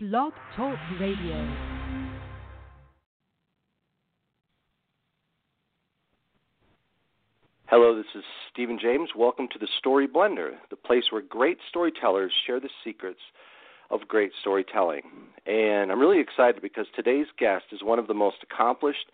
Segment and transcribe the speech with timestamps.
[0.00, 1.56] Blog Talk Radio.
[7.66, 8.22] Hello, this is
[8.52, 9.08] Stephen James.
[9.16, 13.18] Welcome to the Story Blender, the place where great storytellers share the secrets
[13.90, 15.02] of great storytelling.
[15.46, 19.06] And I'm really excited because today's guest is one of the most accomplished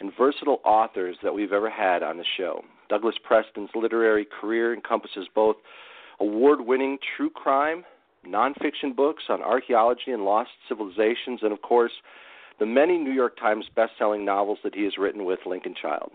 [0.00, 2.62] and versatile authors that we've ever had on the show.
[2.90, 5.56] Douglas Preston's literary career encompasses both
[6.20, 7.84] award winning true crime,
[8.26, 11.92] nonfiction books on archaeology and lost civilizations, and of course,
[12.58, 16.10] the many New York Times best-selling novels that he has written with Lincoln Child.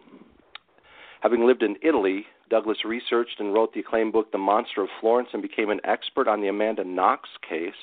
[1.21, 5.29] Having lived in Italy, Douglas researched and wrote the acclaimed book The Monster of Florence
[5.33, 7.75] and became an expert on the Amanda Knox case.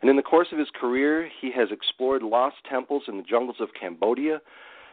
[0.00, 3.56] And in the course of his career, he has explored lost temples in the jungles
[3.60, 4.40] of Cambodia,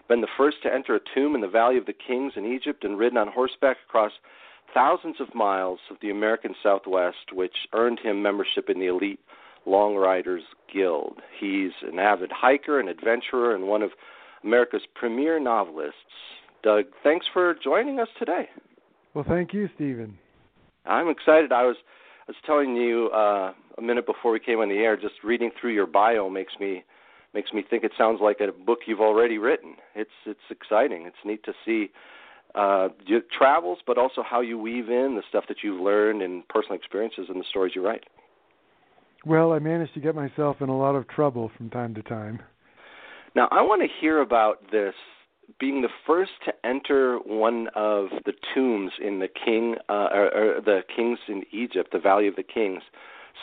[0.07, 2.83] been the first to enter a tomb in the Valley of the Kings in Egypt,
[2.83, 4.11] and ridden on horseback across
[4.75, 9.19] thousands of miles of the American Southwest, which earned him membership in the elite
[9.65, 11.21] Long Riders Guild.
[11.39, 13.91] He's an avid hiker and adventurer and one of
[14.43, 15.95] America's premier novelists.
[16.61, 18.49] Doug, thanks for joining us today.
[19.13, 20.17] Well, thank you, Stephen.
[20.85, 21.51] I'm excited.
[21.51, 21.77] I was
[22.27, 24.97] I was telling you uh, a minute before we came on the air.
[24.97, 26.83] Just reading through your bio makes me
[27.33, 29.75] makes me think it sounds like a book you've already written.
[29.95, 31.05] It's it's exciting.
[31.05, 31.89] It's neat to see
[32.55, 36.47] uh, your travels, but also how you weave in the stuff that you've learned and
[36.47, 38.03] personal experiences in the stories you write.
[39.25, 42.41] Well, I managed to get myself in a lot of trouble from time to time.
[43.35, 44.93] Now, I want to hear about this
[45.59, 50.61] being the first to enter one of the tombs in the king, uh, or, or
[50.61, 52.81] the kings in Egypt, the Valley of the Kings.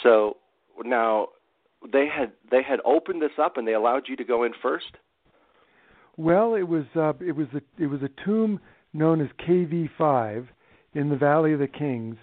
[0.02, 0.36] So
[0.84, 1.28] now
[1.92, 4.96] they had they had opened this up and they allowed you to go in first.
[6.16, 8.60] Well, it was uh, it was a it was a tomb
[8.92, 10.48] known as KV5
[10.94, 12.16] in the Valley of the Kings,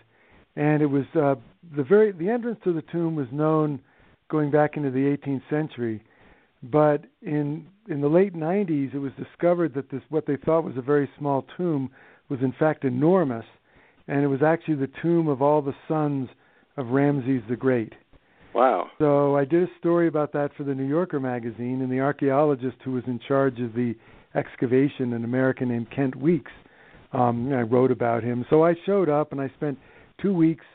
[0.55, 1.35] and it was uh,
[1.75, 3.79] the very the entrance to the tomb was known
[4.29, 6.03] going back into the 18th century,
[6.63, 10.77] but in in the late 90s it was discovered that this what they thought was
[10.77, 11.89] a very small tomb
[12.29, 13.45] was in fact enormous,
[14.07, 16.29] and it was actually the tomb of all the sons
[16.77, 17.93] of Ramses the Great.
[18.53, 18.87] Wow.
[18.97, 22.77] So I did a story about that for the New Yorker magazine, and the archaeologist
[22.83, 23.95] who was in charge of the
[24.35, 26.51] excavation, an American named Kent Weeks.
[27.11, 28.45] Um, I wrote about him.
[28.49, 29.79] So I showed up and I spent
[30.21, 30.65] two weeks,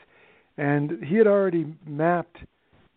[0.57, 2.37] and he had already mapped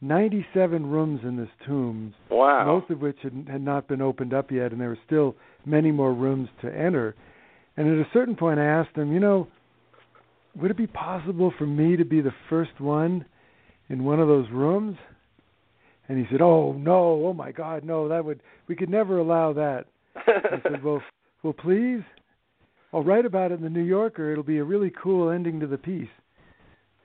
[0.00, 2.64] 97 rooms in this tomb, wow.
[2.66, 5.34] most of which had, had not been opened up yet, and there were still
[5.66, 7.14] many more rooms to enter.
[7.76, 9.48] And at a certain point, I asked him, you know,
[10.56, 13.24] would it be possible for me to be the first one
[13.88, 14.96] in one of those rooms?
[16.08, 17.26] And he said, "Oh no!
[17.26, 18.08] Oh my God, no!
[18.08, 19.84] That would we could never allow that."
[20.26, 21.02] I said, "Well,
[21.42, 22.02] well, please.
[22.92, 24.32] I'll write about it in the New Yorker.
[24.32, 26.08] It'll be a really cool ending to the piece."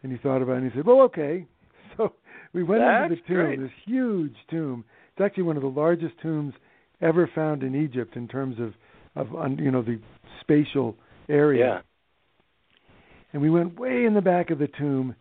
[0.01, 1.45] And he thought about it and he said, "Well, okay."
[1.95, 2.13] So
[2.53, 3.59] we went That's into the tomb, great.
[3.59, 4.83] this huge tomb.
[5.11, 6.55] It's actually one of the largest tombs
[7.01, 8.73] ever found in Egypt in terms of
[9.15, 9.99] of you know the
[10.41, 10.95] spatial
[11.29, 11.65] area.
[11.65, 11.81] Yeah.
[13.31, 15.15] And we went way in the back of the tomb,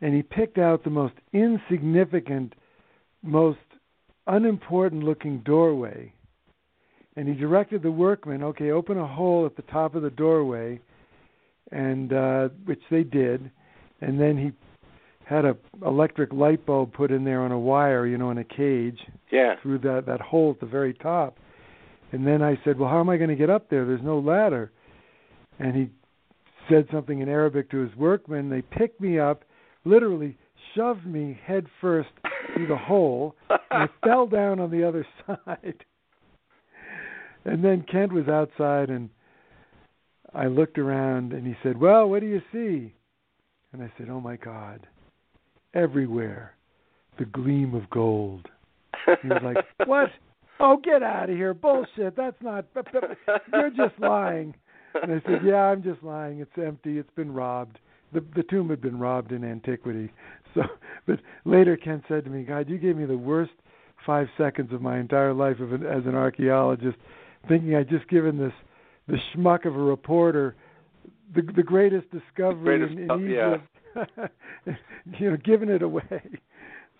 [0.00, 2.54] and he picked out the most insignificant,
[3.22, 3.58] most
[4.26, 6.12] unimportant looking doorway
[7.16, 10.80] and he directed the workmen, okay, open a hole at the top of the doorway,
[11.70, 13.50] and uh, which they did,
[14.00, 14.52] and then he
[15.24, 15.56] had a
[15.86, 18.98] electric light bulb put in there on a wire, you know, in a cage
[19.30, 19.54] Yeah.
[19.62, 21.38] through that that hole at the very top.
[22.12, 23.86] And then I said, well, how am I going to get up there?
[23.86, 24.70] There's no ladder.
[25.58, 25.88] And he
[26.68, 28.50] said something in Arabic to his workmen.
[28.50, 29.44] They picked me up,
[29.84, 30.36] literally
[30.74, 32.10] shoved me head first
[32.54, 35.84] through the hole, and I fell down on the other side.
[37.44, 39.10] And then Kent was outside, and
[40.34, 42.94] I looked around, and he said, "Well, what do you see?"
[43.72, 44.86] And I said, "Oh my God,
[45.74, 46.54] everywhere,
[47.18, 48.48] the gleam of gold."
[49.22, 49.56] He was like,
[49.88, 50.10] "What?
[50.60, 51.54] Oh, get out of here!
[51.54, 52.16] Bullshit!
[52.16, 52.66] That's not.
[53.52, 54.54] You're just lying."
[55.02, 56.40] And I said, "Yeah, I'm just lying.
[56.40, 56.98] It's empty.
[56.98, 57.78] It's been robbed.
[58.12, 60.12] The the tomb had been robbed in antiquity."
[60.54, 60.62] So,
[61.06, 63.52] but later Kent said to me, "God, you gave me the worst
[64.06, 66.96] five seconds of my entire life of an, as an archaeologist,
[67.48, 68.52] thinking I'd just given this
[69.08, 70.54] the schmuck of a reporter
[71.34, 73.56] the the greatest discovery Greatest in, in yeah.
[73.56, 74.32] Egypt,
[75.18, 76.22] you know, giving it away."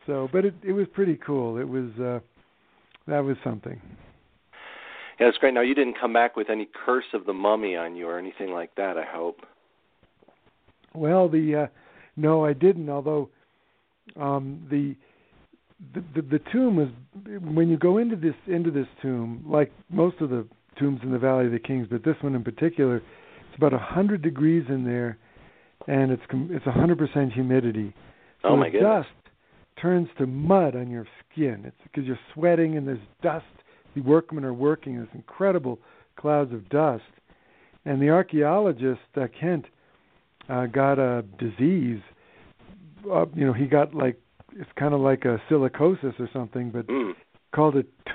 [0.07, 1.59] So, but it it was pretty cool.
[1.59, 2.21] It was uh
[3.07, 3.81] that was something.
[5.21, 5.55] Yeah, it's great.
[5.55, 8.51] Now you didn't come back with any curse of the mummy on you or anything
[8.51, 8.97] like that.
[8.97, 9.41] I hope.
[10.95, 11.67] Well, the uh
[12.17, 12.89] no, I didn't.
[12.89, 13.29] Although
[14.17, 14.97] um the
[15.95, 16.89] the, the the tomb was
[17.55, 20.47] when you go into this into this tomb, like most of the
[20.79, 23.79] tombs in the Valley of the Kings, but this one in particular, it's about a
[23.79, 25.19] hundred degrees in there,
[25.87, 27.93] and it's it's a hundred percent humidity.
[28.43, 29.05] So Oh my the goodness.
[29.07, 29.09] dust
[29.81, 31.63] turns to mud on your skin.
[31.67, 33.45] It's because you're sweating and there's dust.
[33.95, 34.97] The workmen are working.
[34.97, 35.79] There's incredible
[36.17, 37.03] clouds of dust.
[37.85, 39.67] And the archaeologist uh, Kent
[40.49, 42.01] uh, got a disease.
[43.11, 44.19] Uh, you know, he got like
[44.59, 47.15] it's kind of like a silicosis or something, but Mm.
[47.53, 48.13] called it t-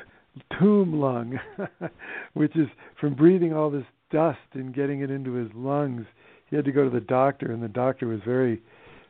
[0.60, 1.39] tomb lung,
[2.34, 2.68] which is
[3.00, 6.06] from breathing all this dust and getting it into his lungs.
[6.50, 8.62] He had to go to the doctor, and the doctor was very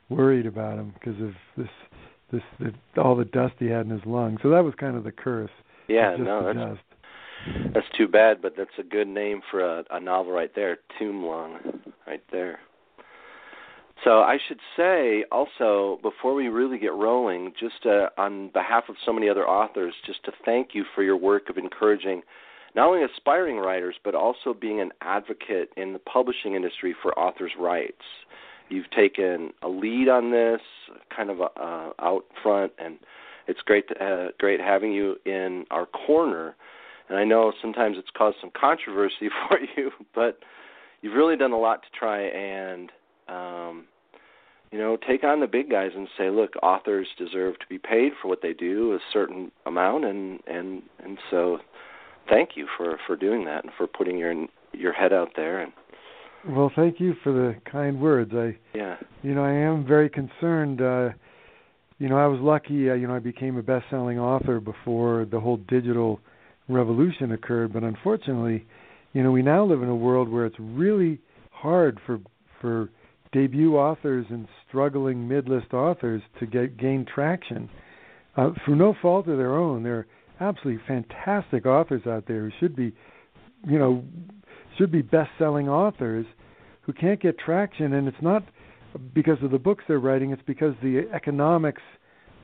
[0.10, 1.70] worried about him because of this,
[2.32, 4.40] this, the, all the dust he had in his lungs.
[4.42, 5.52] So that was kind of the curse.
[5.88, 7.74] Yeah, no, that's dust.
[7.74, 11.24] that's too bad, but that's a good name for a, a novel right there, Tomb
[11.24, 11.60] Lung,
[12.06, 12.60] right there.
[14.04, 18.96] So I should say also before we really get rolling, just uh, on behalf of
[19.06, 22.22] so many other authors, just to thank you for your work of encouraging
[22.76, 27.52] not only aspiring writers but also being an advocate in the publishing industry for authors'
[27.60, 28.04] rights.
[28.70, 30.62] You've taken a lead on this,
[31.16, 32.98] kind of uh, out front, and
[33.48, 36.56] it's great to, uh, great having you in our corner.
[37.10, 40.40] And I know sometimes it's caused some controversy for you, but
[41.02, 42.92] you've really done a lot to try and
[43.30, 43.86] um,
[44.72, 48.14] you know take on the big guys and say, look, authors deserve to be paid
[48.22, 51.60] for what they do, a certain amount, and and and so
[52.30, 54.34] thank you for for doing that and for putting your
[54.74, 55.72] your head out there and
[56.48, 58.32] Well, thank you for the kind words.
[58.34, 60.82] I, yeah you know, I am very concerned.
[60.82, 61.10] Uh,
[62.00, 62.90] you know, I was lucky.
[62.90, 66.20] Uh, you know, I became a best-selling author before the whole digital
[66.70, 67.74] revolution occurred.
[67.74, 68.66] But unfortunately,
[69.14, 71.20] you know, we now live in a world where it's really
[71.52, 72.20] hard for
[72.62, 72.90] for
[73.38, 77.62] debut authors and struggling mid-list authors to get gain traction
[78.38, 79.78] uh, through no fault of their own.
[79.88, 80.08] There are
[80.48, 82.90] absolutely fantastic authors out there who should be,
[83.74, 83.94] you know,
[84.76, 86.26] should be best-selling authors
[86.84, 88.44] who can't get traction, and it's not
[89.20, 90.30] because of the books they're writing.
[90.32, 91.84] It's because the economics,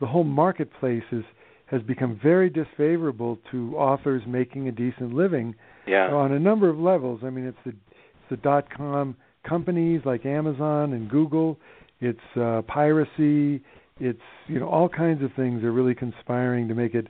[0.02, 1.26] the whole marketplace is
[1.74, 3.58] has become very disfavorable to
[3.90, 5.48] authors making a decent living
[5.94, 7.20] yeah on a number of levels.
[7.28, 9.06] I mean, it's the it's the dot com
[9.48, 11.58] companies like Amazon and Google.
[12.02, 13.62] It's uh, piracy.
[14.00, 17.08] It's you know all kinds of things are really conspiring to make it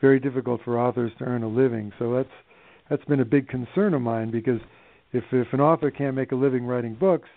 [0.00, 1.92] very difficult for authors to earn a living.
[1.98, 2.28] So that's
[2.90, 4.60] that's been a big concern of mine because
[5.12, 7.28] if if an author can't make a living writing books,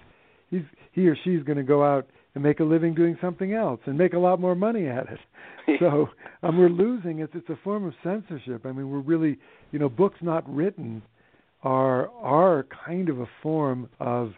[0.49, 3.79] he's he or she's going to go out and make a living doing something else
[3.85, 5.19] and make a lot more money at it.
[5.79, 6.09] so
[6.43, 7.19] um, we're losing.
[7.19, 8.65] It's it's a form of censorship.
[8.65, 9.37] I mean, we're really
[9.71, 11.01] you know books not written
[11.63, 14.33] are are kind of a form of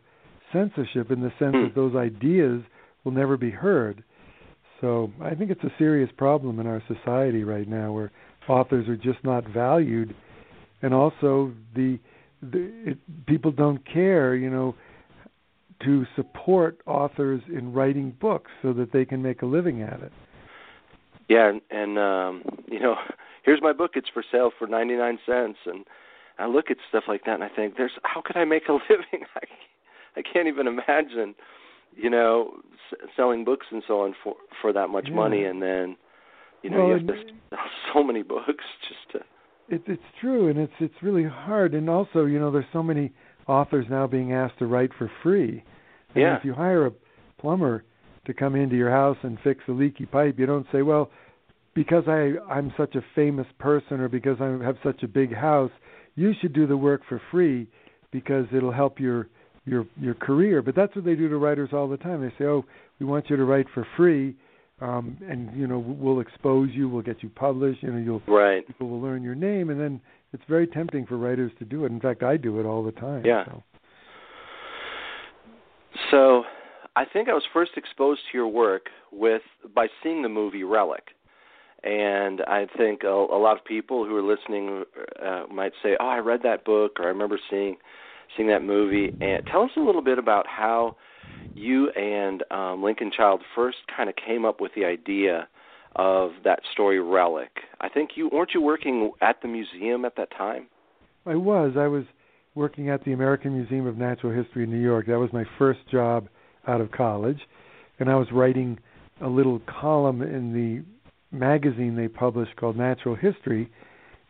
[0.51, 1.63] censorship in the sense Hmm.
[1.63, 2.61] that those ideas
[3.03, 4.03] will never be heard.
[4.81, 8.11] So I think it's a serious problem in our society right now, where
[8.49, 10.15] authors are just not valued,
[10.81, 11.99] and also the,
[12.41, 14.75] the it, people don't care, you know,
[15.83, 20.11] to support authors in writing books so that they can make a living at it.
[21.29, 22.95] yeah and, and um you know
[23.43, 25.85] here's my book it's for sale for 99 cents and
[26.39, 28.73] I look at stuff like that and I think there's how could I make a
[28.89, 29.41] living I
[30.17, 31.35] I can't even imagine
[31.95, 32.53] you know
[32.91, 35.15] s- selling books and so on for for that much Yeah.
[35.15, 35.95] money and then
[36.63, 37.13] you know Well, you have to
[37.49, 37.59] sell
[37.93, 39.19] so many books just to
[39.75, 41.73] It, it's true, and it's it's really hard.
[41.73, 43.11] And also, you know, there's so many
[43.47, 45.63] authors now being asked to write for free.
[46.15, 46.37] And Yeah.
[46.37, 46.91] If you hire a
[47.39, 47.83] plumber
[48.25, 51.09] to come into your house and fix a leaky pipe, you don't say, well,
[51.73, 55.71] because I I'm such a famous person or because I have such a big house,
[56.15, 57.67] you should do the work for free
[58.11, 59.27] because it'll help your
[59.65, 60.61] your your career.
[60.61, 62.21] But that's what they do to writers all the time.
[62.21, 62.65] They say, oh,
[62.99, 64.35] we want you to write for free.
[64.81, 67.83] Um, and you know we'll expose you, we'll get you published.
[67.83, 70.01] You know you'll right people will learn your name, and then
[70.33, 71.91] it's very tempting for writers to do it.
[71.91, 73.23] In fact, I do it all the time.
[73.23, 73.45] Yeah.
[73.45, 73.63] So.
[76.09, 76.43] So,
[76.95, 79.41] I think I was first exposed to your work with
[79.75, 81.03] by seeing the movie Relic,
[81.83, 84.83] and I think a, a lot of people who are listening
[85.21, 87.77] uh, might say, "Oh, I read that book," or "I remember seeing
[88.35, 90.95] seeing that movie." And tell us a little bit about how
[91.55, 95.47] you and um, Lincoln Child first kind of came up with the idea
[95.95, 97.49] of that story Relic.
[97.81, 100.67] I think you weren't you working at the museum at that time.
[101.25, 101.73] I was.
[101.77, 102.03] I was
[102.55, 105.07] working at the American Museum of Natural History in New York.
[105.07, 106.27] That was my first job
[106.67, 107.39] out of college,
[107.99, 108.77] and I was writing
[109.21, 110.83] a little column in the
[111.31, 113.69] magazine they published called Natural History.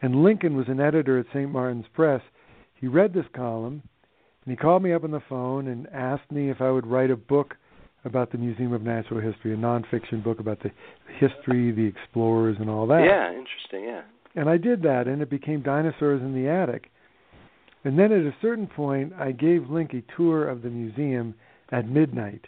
[0.02, 1.52] And Lincoln was an editor at St.
[1.52, 2.22] Martin's Press.
[2.76, 3.84] He read this column,
[4.46, 7.12] and he called me up on the phone and asked me if I would write
[7.12, 7.56] a book
[8.04, 10.72] about the Museum of Natural History, a nonfiction book about the
[11.20, 13.04] history, the explorers, and all that.
[13.06, 13.84] Yeah, interesting.
[13.84, 14.02] Yeah.
[14.36, 16.90] And I did that, and it became Dinosaurs in the Attic.
[17.84, 21.36] And then at a certain point, I gave Link a tour of the museum
[21.72, 22.48] at midnight.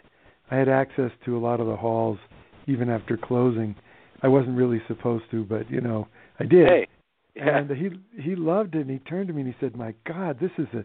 [0.50, 2.18] I had access to a lot of the halls
[2.66, 3.74] even after closing.
[4.24, 6.08] I wasn't really supposed to, but you know,
[6.40, 6.66] I did.
[6.66, 6.88] Hey.
[7.36, 7.58] Yeah.
[7.58, 7.90] And he
[8.22, 10.66] he loved it, and he turned to me and he said, "My God, this is
[10.72, 10.84] the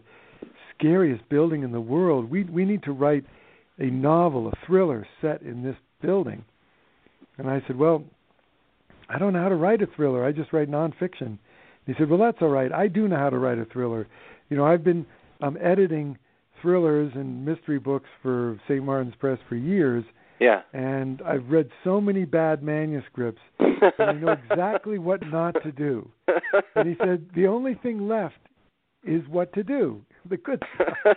[0.76, 2.30] scariest building in the world.
[2.30, 3.24] We we need to write
[3.78, 6.44] a novel, a thriller set in this building."
[7.38, 8.04] And I said, "Well,
[9.08, 10.22] I don't know how to write a thriller.
[10.22, 11.38] I just write nonfiction."
[11.86, 12.70] He said, "Well, that's all right.
[12.70, 14.06] I do know how to write a thriller.
[14.50, 15.06] You know, I've been
[15.40, 16.18] um, editing
[16.60, 18.84] thrillers and mystery books for St.
[18.84, 20.04] Martin's Press for years."
[20.40, 20.62] Yeah.
[20.72, 23.42] And I've read so many bad manuscripts
[23.98, 26.10] and I know exactly what not to do.
[26.74, 28.38] And he said the only thing left
[29.04, 31.16] is what to do, the good stuff.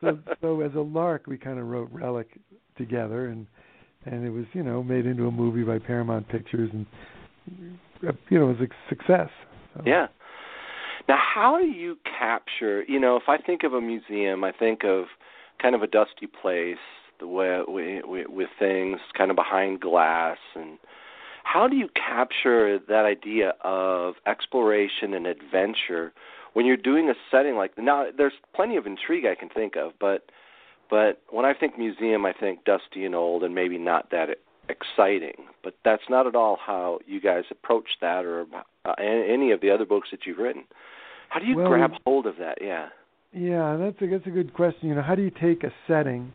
[0.00, 2.28] so, so as a lark, we kind of wrote Relic
[2.76, 3.46] together, and
[4.06, 6.86] and it was you know made into a movie by Paramount Pictures, and
[8.28, 9.28] you know it was a success.
[9.74, 9.82] So.
[9.84, 10.06] Yeah.
[11.08, 12.84] Now, how do you capture?
[12.84, 15.06] You know, if I think of a museum, I think of
[15.60, 16.76] kind of a dusty place,
[17.20, 20.78] the way with, with things kind of behind glass and
[21.44, 26.12] how do you capture that idea of exploration and adventure
[26.52, 29.92] when you're doing a setting like now there's plenty of intrigue I can think of
[30.00, 30.30] but
[30.88, 34.28] but when I think museum I think dusty and old and maybe not that
[34.68, 38.46] exciting but that's not at all how you guys approach that or
[38.84, 40.64] uh, any of the other books that you've written.
[41.28, 42.58] How do you well, grab hold of that?
[42.60, 42.88] Yeah.
[43.32, 44.88] Yeah that's a that's a good question.
[44.88, 46.32] You know how do you take a setting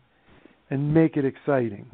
[0.70, 1.86] and make it exciting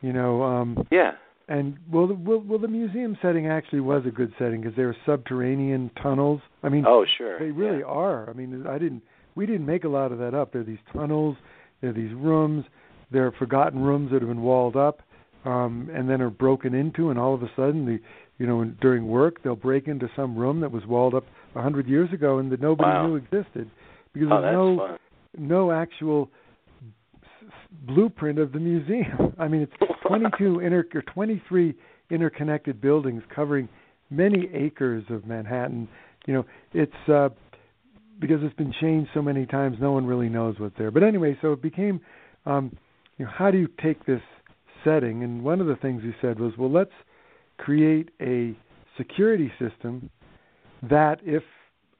[0.00, 1.12] you know um yeah
[1.50, 4.84] and well, the, well, well, the museum setting actually was a good setting because they
[4.84, 6.40] were subterranean tunnels.
[6.62, 7.86] I mean, oh sure, they really yeah.
[7.86, 8.30] are.
[8.30, 9.02] I mean, I didn't,
[9.34, 10.52] we didn't make a lot of that up.
[10.52, 11.36] There are these tunnels,
[11.80, 12.66] there are these rooms,
[13.10, 15.00] there are forgotten rooms that have been walled up,
[15.44, 17.98] um, and then are broken into, and all of a sudden, the,
[18.38, 21.24] you know, during work, they'll break into some room that was walled up
[21.56, 23.08] a hundred years ago and that nobody wow.
[23.08, 23.68] knew existed
[24.12, 24.98] because oh, there's no, fun.
[25.36, 26.30] no actual
[27.86, 29.34] blueprint of the museum.
[29.38, 31.74] I mean, it's 22 inter or 23
[32.10, 33.68] interconnected buildings covering
[34.10, 35.88] many acres of Manhattan.
[36.26, 37.30] You know, it's uh,
[38.20, 40.90] because it's been changed so many times, no one really knows what's there.
[40.90, 42.00] But anyway, so it became,
[42.44, 42.76] um,
[43.16, 44.20] you know, how do you take this
[44.84, 45.24] setting?
[45.24, 46.92] And one of the things you said was, well, let's
[47.56, 48.54] create a
[48.96, 50.10] security system
[50.82, 51.42] that if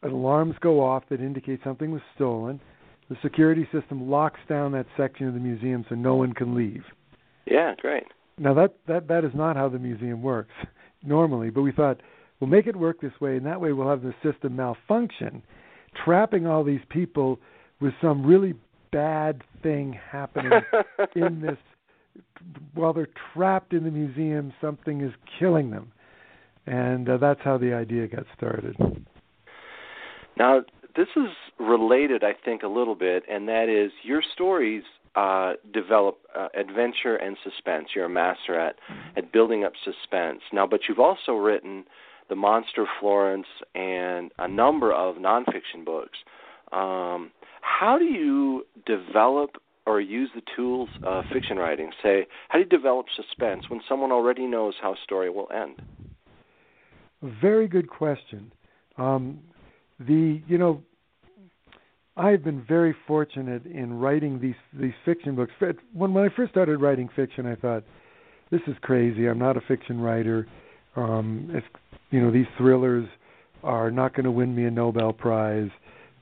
[0.03, 2.61] alarms go off that indicate something was stolen,
[3.11, 6.85] the security system locks down that section of the museum so no one can leave.
[7.45, 8.05] Yeah, great.
[8.39, 10.55] Now that that that is not how the museum works
[11.03, 12.01] normally, but we thought
[12.39, 15.43] we'll make it work this way, and that way we'll have the system malfunction,
[16.05, 17.41] trapping all these people
[17.81, 18.55] with some really
[18.93, 20.53] bad thing happening
[21.17, 21.59] in this
[22.75, 24.53] while they're trapped in the museum.
[24.61, 25.91] Something is killing them,
[26.65, 28.77] and uh, that's how the idea got started.
[30.39, 30.63] Now,
[30.97, 34.83] this is related, I think, a little bit, and that is your stories
[35.17, 37.89] uh, develop uh, adventure and suspense.
[37.95, 38.77] You're a master at
[39.17, 40.41] at building up suspense.
[40.53, 41.85] Now, but you've also written
[42.29, 46.19] The Monster of Florence and a number of nonfiction books.
[46.73, 49.57] Um, how do you develop
[49.87, 51.91] or use the tools of fiction writing?
[52.03, 55.83] Say, how do you develop suspense when someone already knows how a story will end?
[57.43, 58.53] Very good question.
[58.97, 59.41] Um,
[60.07, 60.83] the you know
[62.17, 65.53] I've been very fortunate in writing these these fiction books.
[65.93, 67.85] When when I first started writing fiction, I thought,
[68.51, 69.27] this is crazy.
[69.27, 70.47] I'm not a fiction writer.
[70.97, 71.65] Um, if
[72.11, 73.09] you know these thrillers
[73.63, 75.71] are not going to win me a Nobel Prize,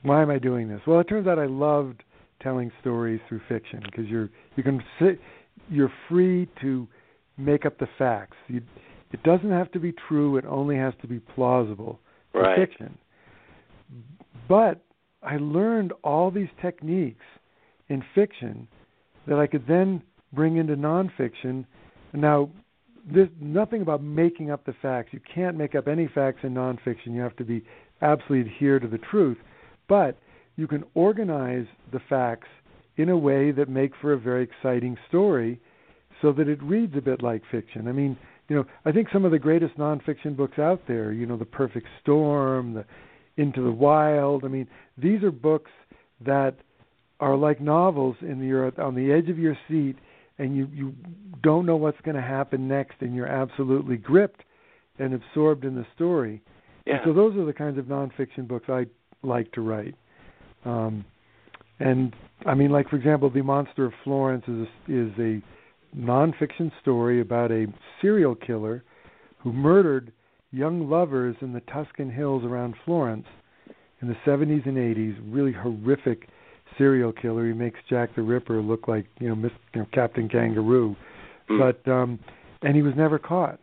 [0.03, 0.81] why am I doing this?
[0.85, 2.03] Well, it turns out I loved
[2.41, 5.19] telling stories through fiction because you're you can sit,
[5.69, 6.87] you're free to
[7.37, 8.37] make up the facts.
[8.47, 8.61] You,
[9.11, 10.37] it doesn't have to be true.
[10.37, 11.99] It only has to be plausible
[12.31, 12.57] for right.
[12.57, 12.97] fiction.
[14.47, 14.83] But
[15.21, 17.25] I learned all these techniques
[17.87, 18.67] in fiction
[19.27, 20.01] that I could then
[20.33, 21.65] bring into nonfiction.
[22.13, 22.49] Now,
[23.11, 25.09] there's nothing about making up the facts.
[25.11, 27.13] You can't make up any facts in nonfiction.
[27.13, 27.63] You have to be
[28.01, 29.37] absolutely adhere to the truth.
[29.87, 30.17] But
[30.55, 32.47] you can organize the facts
[32.97, 35.59] in a way that make for a very exciting story
[36.21, 37.87] so that it reads a bit like fiction.
[37.87, 38.17] I mean,
[38.49, 41.45] you know, I think some of the greatest nonfiction books out there, you know, The
[41.45, 42.85] Perfect Storm, the
[43.39, 44.43] into the Wild.
[44.43, 44.67] I mean,
[44.97, 45.71] these are books
[46.25, 46.55] that
[47.19, 49.95] are like novels in the you're on the edge of your seat
[50.37, 50.93] and you you
[51.41, 54.43] don't know what's going to happen next and you're absolutely gripped
[54.99, 56.41] and absorbed in the story.
[56.85, 56.95] Yeah.
[56.95, 58.85] And so those are the kinds of nonfiction books I
[59.23, 59.95] like to write.
[60.65, 61.05] Um,
[61.79, 62.13] and
[62.45, 65.41] I mean, like for example, The Monster of Florence is a, is a
[65.97, 67.67] nonfiction story about a
[68.01, 68.83] serial killer
[69.39, 70.11] who murdered
[70.51, 73.25] young lovers in the Tuscan hills around Florence
[74.01, 75.17] in the 70s and 80s.
[75.33, 76.27] Really horrific
[76.77, 77.47] serial killer.
[77.47, 80.95] He makes Jack the Ripper look like you know, Miss, you know Captain Kangaroo,
[81.49, 81.59] mm.
[81.59, 82.19] but um,
[82.61, 83.59] and he was never caught.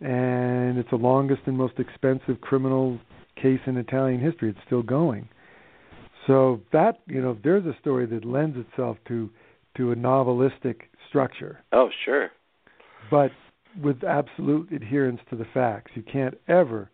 [0.00, 2.98] and it's the longest and most expensive criminal
[3.40, 4.50] case in Italian history.
[4.50, 5.28] It's still going.
[6.26, 9.30] So that you know, there's a story that lends itself to
[9.76, 11.60] to a novelistic structure.
[11.72, 12.30] Oh, sure.
[13.10, 13.30] But
[13.82, 15.92] with absolute adherence to the facts.
[15.94, 16.90] You can't ever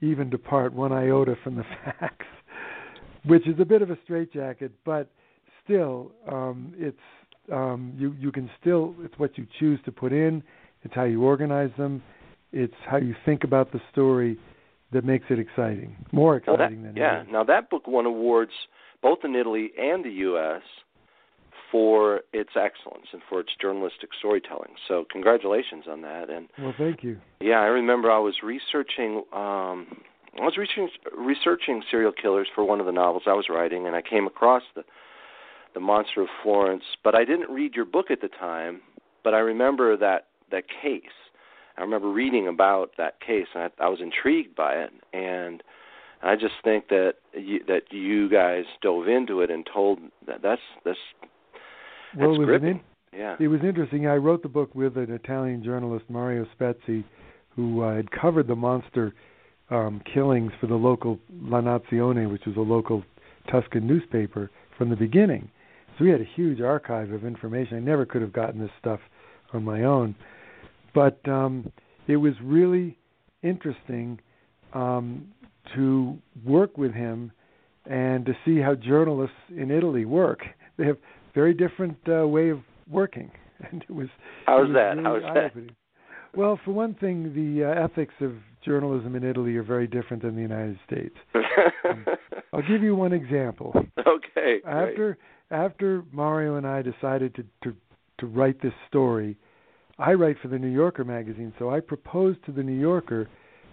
[0.00, 2.26] even depart one iota from the facts,
[3.24, 5.10] which is a bit of a straitjacket, but
[5.64, 6.96] still, um, it's
[7.52, 10.42] um, you you can still it's what you choose to put in,
[10.82, 12.02] it's how you organize them,
[12.52, 14.38] it's how you think about the story
[14.92, 17.24] that makes it exciting, more exciting well, that, than yeah.
[17.30, 18.52] Now that book won awards
[19.02, 20.62] both in Italy and the U.S.
[21.70, 24.74] for its excellence and for its journalistic storytelling.
[24.86, 26.30] So congratulations on that.
[26.30, 27.18] And well, thank you.
[27.40, 29.24] Yeah, I remember I was researching.
[29.32, 30.02] Um,
[30.38, 33.94] I was researching researching serial killers for one of the novels I was writing, and
[33.94, 34.84] I came across the
[35.74, 36.84] the Monster of Florence.
[37.04, 38.80] But I didn't read your book at the time.
[39.24, 41.04] But I remember that that case.
[41.76, 44.90] I remember reading about that case, and I, I was intrigued by it.
[45.12, 45.62] And
[46.22, 50.62] I just think that you, that you guys dove into it and told that that's
[50.84, 50.98] that's
[52.18, 52.68] well, it was gripping.
[52.68, 52.80] In,
[53.18, 53.36] yeah.
[53.40, 54.06] It was interesting.
[54.06, 57.04] I wrote the book with an Italian journalist, Mario Spezi,
[57.56, 59.14] who uh, had covered the monster
[59.70, 63.02] um, killings for the local La Nazione, which was a local
[63.50, 65.50] Tuscan newspaper, from the beginning.
[65.98, 67.76] So we had a huge archive of information.
[67.76, 69.00] I never could have gotten this stuff
[69.52, 70.14] on my own,
[70.94, 71.72] but um,
[72.06, 72.98] it was really
[73.42, 74.20] interesting
[74.74, 75.26] um,
[75.74, 77.32] to work with him
[77.86, 80.40] and to see how journalists in Italy work.
[80.76, 80.98] They have
[81.38, 82.58] very different uh, way of
[82.90, 83.30] working,
[83.70, 84.08] and it was.
[84.46, 84.96] How's it was that?
[84.96, 85.52] Really How's that?
[86.34, 88.32] Well, for one thing, the uh, ethics of
[88.64, 91.14] journalism in Italy are very different than the United States.
[91.88, 92.04] Um,
[92.52, 93.72] I'll give you one example.
[94.06, 94.58] okay.
[94.66, 95.16] After
[95.50, 97.76] after Mario and I decided to, to
[98.18, 99.36] to write this story,
[99.98, 103.28] I write for the New Yorker magazine, so I proposed to the New Yorker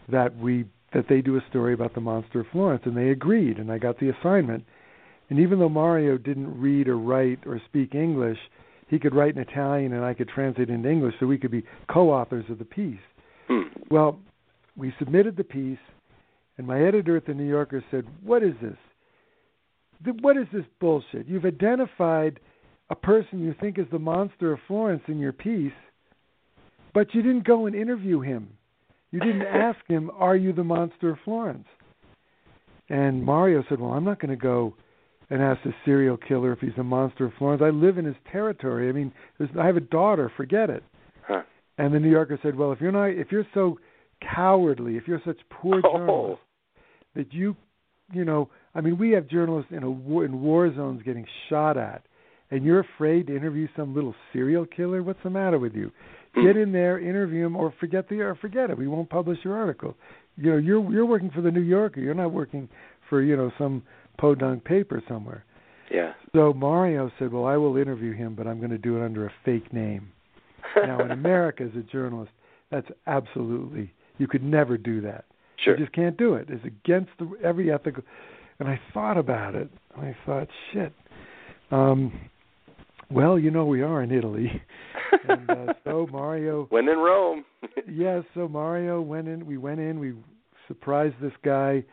[0.10, 3.58] that we that they do a story about the monster of Florence, and they agreed,
[3.58, 4.64] and I got the assignment.
[5.30, 8.38] And even though Mario didn't read or write or speak English,
[8.88, 11.64] he could write in Italian and I could translate into English so we could be
[11.92, 13.00] co authors of the piece.
[13.48, 13.64] Hmm.
[13.90, 14.20] Well,
[14.76, 15.80] we submitted the piece,
[16.58, 18.78] and my editor at the New Yorker said, What is this?
[20.22, 21.28] What is this bullshit?
[21.28, 22.40] You've identified
[22.90, 25.72] a person you think is the monster of Florence in your piece,
[26.94, 28.50] but you didn't go and interview him.
[29.12, 31.68] You didn't ask him, Are you the monster of Florence?
[32.90, 34.76] And Mario said, Well, I'm not going to go
[35.30, 37.62] and ask a serial killer if he's a monster of Florence.
[37.64, 38.90] I live in his territory.
[38.90, 40.32] I mean, there's, I have a daughter.
[40.38, 40.84] Forget it.
[41.28, 41.42] Huh.
[41.78, 43.78] And the New Yorker said, "Well, if you're not, if you're so
[44.34, 45.98] cowardly, if you're such poor Oh.
[45.98, 46.42] journalist
[47.16, 47.56] that you,
[48.14, 51.78] you know, I mean, we have journalists in a war, in war zones getting shot
[51.78, 52.04] at,
[52.52, 55.02] and you're afraid to interview some little serial killer.
[55.02, 55.92] What's the matter with you?
[56.36, 56.46] Hmm.
[56.46, 58.78] Get in there, interview him, or forget the or forget it.
[58.78, 59.96] We won't publish your article.
[60.38, 62.00] You know, you're you're working for the New Yorker.
[62.02, 62.70] You're not working
[63.10, 63.84] for you know some
[64.18, 65.46] podunk paper somewhere.
[65.92, 66.14] Yeah.
[66.34, 69.26] So Mario said, "Well, I will interview him, but I'm going to do it under
[69.26, 70.12] a fake name."
[70.76, 72.32] now, in America, as a journalist,
[72.72, 75.26] that's absolutely you could never do that.
[75.64, 75.78] Sure.
[75.78, 76.48] You just can't do it.
[76.50, 78.04] It's against the, every ethical.
[78.60, 79.70] And I thought about it.
[79.96, 80.94] And I thought, shit.
[81.72, 82.30] Um,
[83.12, 84.50] well, you know, we are in Italy,
[85.30, 86.68] and uh, so Mario.
[86.72, 87.46] went in Rome.
[87.88, 89.46] Yes, so Mario went in.
[89.46, 90.00] We went in.
[90.00, 90.14] We
[90.68, 91.84] surprised this guy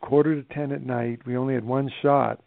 [0.00, 1.20] quarter to ten at night.
[1.26, 2.40] We only had one shot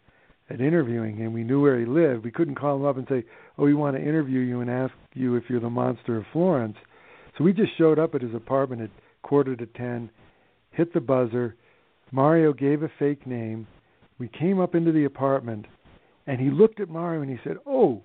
[0.50, 1.32] at interviewing him.
[1.32, 2.24] We knew where he lived.
[2.24, 3.24] We couldn't call him up and say,
[3.58, 6.76] "Oh, we want to interview you and ask you if you're the monster of Florence."
[7.36, 8.90] So we just showed up at his apartment at
[9.22, 10.10] quarter to ten,
[10.72, 11.56] hit the buzzer.
[12.12, 13.66] Mario gave a fake name.
[14.18, 15.66] We came up into the apartment,
[16.26, 18.02] and he looked at Mario and he said, "Oh,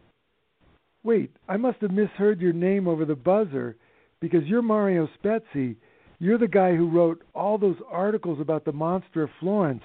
[1.04, 3.76] wait, I must have misheard your name over the buzzer
[4.20, 5.76] because you're Mario Spezi.
[6.20, 9.82] You're the guy who wrote all those articles about the monster of Florence.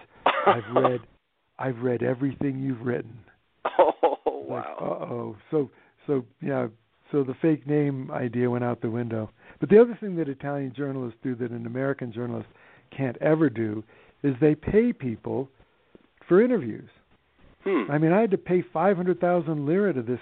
[0.46, 1.00] I've read,
[1.58, 3.18] I've read everything you've written."
[4.26, 4.76] Oh wow.
[4.78, 5.36] uh oh.
[5.50, 5.70] So
[6.06, 6.66] so yeah.
[7.10, 9.30] So the fake name idea went out the window.
[9.58, 12.48] But the other thing that Italian journalists do that an American journalist
[12.94, 13.82] can't ever do
[14.22, 15.48] is they pay people
[16.28, 16.88] for interviews.
[17.64, 17.90] Hmm.
[17.90, 20.20] I mean, I had to pay five hundred thousand lira to this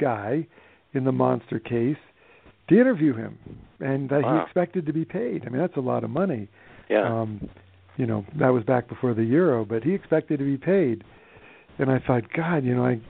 [0.00, 0.46] guy
[0.94, 1.96] in the monster case
[2.68, 3.38] to interview him,
[3.80, 5.44] and that he expected to be paid.
[5.46, 6.48] I mean, that's a lot of money.
[6.88, 7.20] yeah.
[7.20, 7.48] Um,
[7.96, 11.02] you know, that was back before the euro, but he expected to be paid.
[11.78, 13.00] And I thought, God, you know, I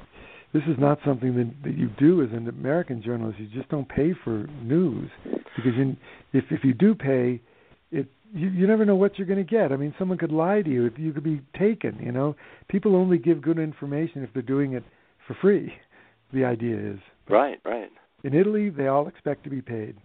[0.53, 3.38] this is not something that, that you do as an American journalist.
[3.38, 5.11] You just don't pay for news
[5.57, 5.94] because you,
[6.33, 7.40] if if you do pay,
[7.92, 9.73] it you, you never know what you're going to get.
[9.73, 10.87] I mean, someone could lie to you.
[10.87, 11.99] If You could be taken.
[12.03, 12.37] You know,
[12.68, 14.85] people only give good information if they're doing it
[15.27, 15.73] for free.
[16.33, 17.59] The idea is right.
[17.64, 17.90] Right.
[18.29, 19.97] In Italy, they all expect to be paid.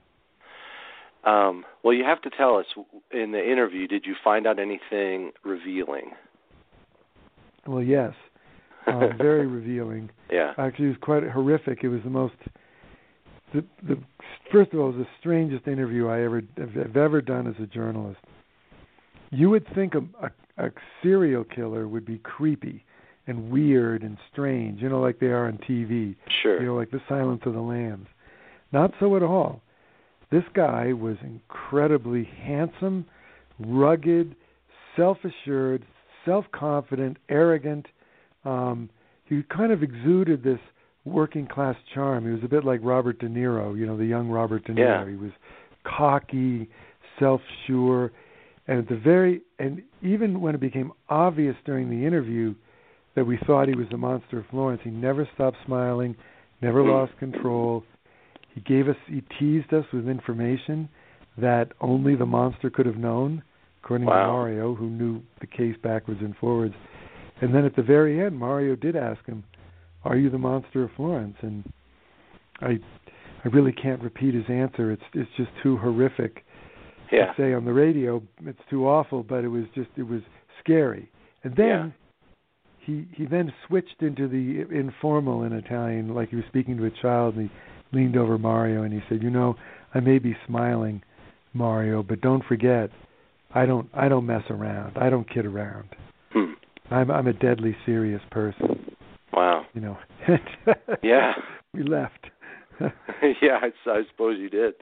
[1.26, 2.66] Um, well, you have to tell us
[3.12, 3.86] in the interview.
[3.86, 6.12] Did you find out anything revealing?
[7.68, 8.14] Well, yes,
[8.88, 10.10] um, very revealing.
[10.32, 10.54] Yeah.
[10.58, 11.84] Actually, it was quite horrific.
[11.84, 12.36] It was the most.
[13.54, 13.98] The, the
[14.52, 17.68] first of all, it was the strangest interview I ever have ever done as a
[17.68, 18.20] journalist.
[19.32, 22.86] You would think a, a, a serial killer would be creepy
[23.28, 26.16] and weird and strange, you know, like they are on TV.
[26.42, 26.60] Sure.
[26.60, 28.08] You know, like the Silence of the Lambs.
[28.74, 29.62] Not so at all.
[30.32, 33.06] This guy was incredibly handsome,
[33.60, 34.36] rugged,
[34.98, 35.86] self-assured,
[36.26, 37.86] self-confident, arrogant.
[38.44, 38.90] Um,
[39.26, 40.60] he kind of exuded this
[41.06, 42.26] working class charm.
[42.26, 45.04] He was a bit like Robert De Niro, you know, the young Robert De Yeah.
[45.04, 45.10] Niro.
[45.10, 45.32] He was
[45.84, 46.68] cocky,
[47.20, 48.12] self-sure,
[48.68, 52.56] and at the very and even when it became obvious during the interview
[53.16, 56.16] that we thought he was the monster of Florence, he never stopped smiling,
[56.62, 57.84] never lost control.
[58.54, 60.89] He gave us he teased us with information
[61.38, 63.42] that only the monster could have known,
[63.84, 64.26] according Wow.
[64.28, 66.76] to Mario, who knew the case backwards and forwards.
[67.42, 69.44] And then at the very end, Mario did ask him,
[70.06, 71.63] "Are you the monster of Florence?" And
[72.62, 72.80] I,
[73.44, 74.92] I really can't repeat his answer.
[74.92, 76.46] It's it's just too horrific
[77.12, 77.34] Yeah.
[77.34, 78.22] to say on the radio.
[78.46, 80.22] It's too awful, but it was just it was
[80.60, 81.10] scary.
[81.44, 81.94] And then
[82.80, 86.92] he he then switched into the informal in Italian, like he was speaking to a
[86.92, 87.56] child, and he
[87.94, 89.56] leaned over Mario and he said, "You know,
[89.94, 91.02] I may be smiling,
[91.54, 92.90] Mario, but don't forget,
[93.54, 94.98] I don't I don't mess around.
[94.98, 95.90] I don't kid around.
[96.32, 96.54] Hmm.
[96.92, 98.96] I'm I'm a deadly serious person.
[99.32, 99.66] Wow.
[99.74, 99.98] You know."
[101.04, 101.34] Yeah.
[101.74, 102.28] we left.
[102.80, 104.74] yeah, I, I suppose you did.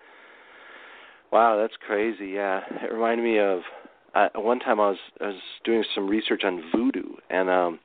[1.32, 2.28] Wow, that's crazy.
[2.28, 3.62] Yeah, it reminded me of
[4.13, 7.80] uh, one time I was I was doing some research on voodoo and um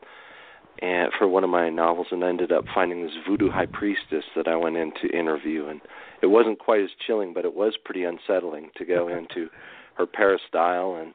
[0.80, 4.24] and for one of my novels and I ended up finding this voodoo high priestess
[4.34, 5.66] that I went in to interview.
[5.66, 5.80] And
[6.22, 9.48] it wasn't quite as chilling but it was pretty unsettling to go into
[9.94, 11.14] her peristyle and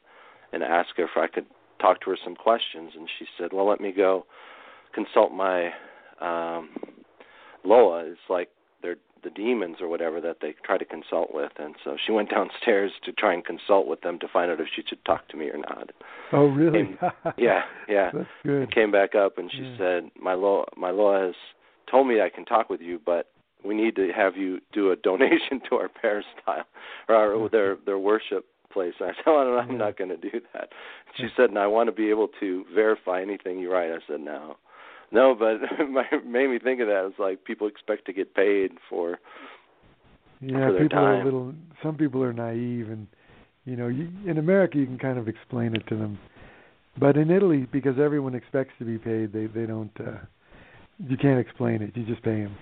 [0.53, 1.45] and ask her if I could
[1.79, 2.91] talk to her some questions.
[2.95, 4.25] And she said, "Well, let me go
[4.93, 5.71] consult my
[6.19, 6.69] um
[7.63, 8.05] Loa.
[8.05, 8.49] Is like
[9.23, 12.91] the demons or whatever that they try to consult with and so she went downstairs
[13.03, 15.47] to try and consult with them to find out if she should talk to me
[15.49, 15.91] or not.
[16.33, 16.79] oh, really?
[16.79, 16.97] And-
[17.37, 18.11] Yeah, yeah.
[18.13, 18.61] That's good.
[18.63, 19.77] And came back up and she Yeah.
[19.77, 21.35] said, "My Loa my Loa has
[21.89, 23.27] told me I can talk with you, but
[23.63, 26.65] we need to have you do a donation to our peristyle
[27.07, 29.77] or our, their their worship place." I said, "Oh, no, I'm Yeah.
[29.77, 30.69] not going to do that."
[31.17, 34.21] She said, "And I want to be able to verify anything you write." I said,
[34.21, 34.57] "No."
[35.11, 35.57] No, but
[36.11, 37.05] it made me think of that.
[37.09, 39.19] It's like people expect to get paid for
[40.39, 41.53] Yeah, for people are a little.
[41.83, 43.07] Some people are naive, and
[43.65, 46.17] you know, you, in America you can kind of explain it to them,
[46.97, 49.91] but in Italy, because everyone expects to be paid, they they don't.
[49.99, 50.19] uh
[51.09, 51.95] You can't explain it.
[51.95, 52.55] You just pay them.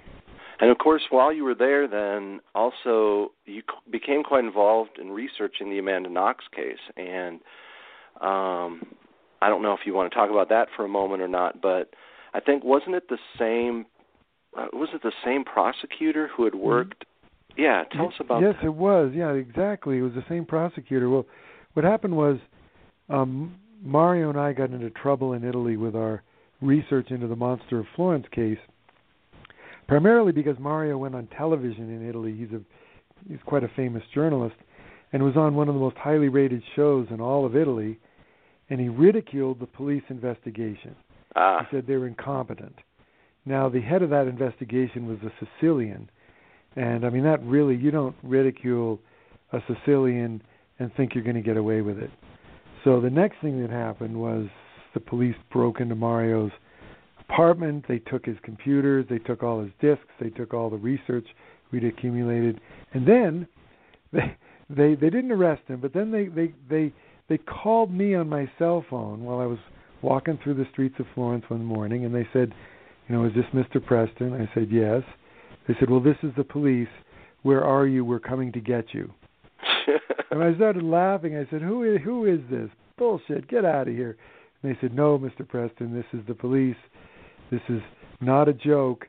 [0.61, 5.69] And of course, while you were there, then also you became quite involved in researching
[5.69, 6.83] the Amanda Knox case.
[6.97, 7.39] And
[8.19, 8.85] um,
[9.41, 11.61] I don't know if you want to talk about that for a moment or not,
[11.61, 11.93] but
[12.33, 13.85] I think wasn't it the same?
[14.57, 17.05] Uh, was it the same prosecutor who had worked?
[17.57, 18.41] Yeah, tell us about.
[18.41, 19.11] Yes, it was.
[19.15, 19.97] Yeah, exactly.
[19.97, 21.09] It was the same prosecutor.
[21.09, 21.25] Well,
[21.73, 22.37] what happened was
[23.09, 26.23] um Mario and I got into trouble in Italy with our
[26.61, 28.57] research into the Monster of Florence case,
[29.87, 32.35] primarily because Mario went on television in Italy.
[32.37, 32.61] He's a
[33.27, 34.55] he's quite a famous journalist
[35.11, 37.99] and was on one of the most highly rated shows in all of Italy,
[38.69, 40.95] and he ridiculed the police investigation.
[41.35, 42.75] Ah, He said they were incompetent.
[43.45, 46.09] Now, the head of that investigation was a Sicilian,
[46.75, 48.99] and I mean that really you don't ridicule
[49.53, 50.41] a Sicilian
[50.77, 52.11] and think you're going to get away with it.
[52.83, 54.47] So the next thing that happened was
[54.93, 56.51] the police broke into Mario's
[57.19, 57.85] apartment.
[57.87, 61.27] They took his computers, they took all his disks, they took all the research
[61.71, 62.59] we'd accumulated,
[62.93, 63.47] and then
[64.13, 64.35] they
[64.69, 66.93] they they didn't arrest him, but then they they they
[67.27, 69.59] they called me on my cell phone while I was
[70.01, 72.53] walking through the streets of Florence one morning, and they said,
[73.07, 73.83] you know, is this Mr.
[73.83, 74.33] Preston?
[74.33, 75.01] I said yes.
[75.67, 76.87] They said, well, this is the police.
[77.43, 78.05] Where are you?
[78.05, 79.11] We're coming to get you.
[80.31, 81.35] And I started laughing.
[81.35, 82.69] I said, "Who is who is this?
[82.97, 83.47] Bullshit!
[83.47, 84.17] Get out of here!"
[84.61, 85.47] And they said, "No, Mr.
[85.47, 86.77] Preston, this is the police.
[87.49, 87.81] This is
[88.21, 89.07] not a joke.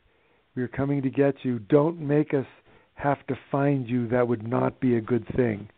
[0.56, 1.58] We are coming to get you.
[1.58, 2.46] Don't make us
[2.94, 4.08] have to find you.
[4.08, 5.68] That would not be a good thing."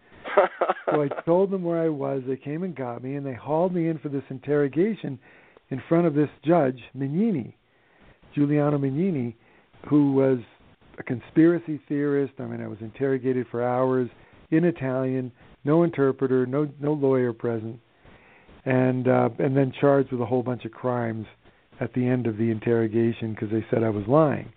[0.90, 2.22] So I told them where I was.
[2.26, 5.18] They came and got me, and they hauled me in for this interrogation
[5.70, 7.54] in front of this judge, Mignini,
[8.34, 9.34] Giuliano Mignini,
[9.88, 10.38] who was
[10.98, 12.34] a conspiracy theorist.
[12.38, 14.10] I mean, I was interrogated for hours
[14.50, 15.32] in Italian,
[15.64, 17.78] no interpreter, no no lawyer present,
[18.64, 21.26] and uh, and then charged with a whole bunch of crimes
[21.80, 24.52] at the end of the interrogation because they said I was lying.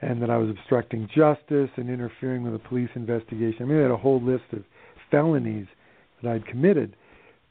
[0.00, 3.62] and that I was obstructing justice and interfering with a police investigation.
[3.62, 4.62] I mean, I had a whole list of
[5.10, 5.66] felonies
[6.22, 6.96] that I'd committed.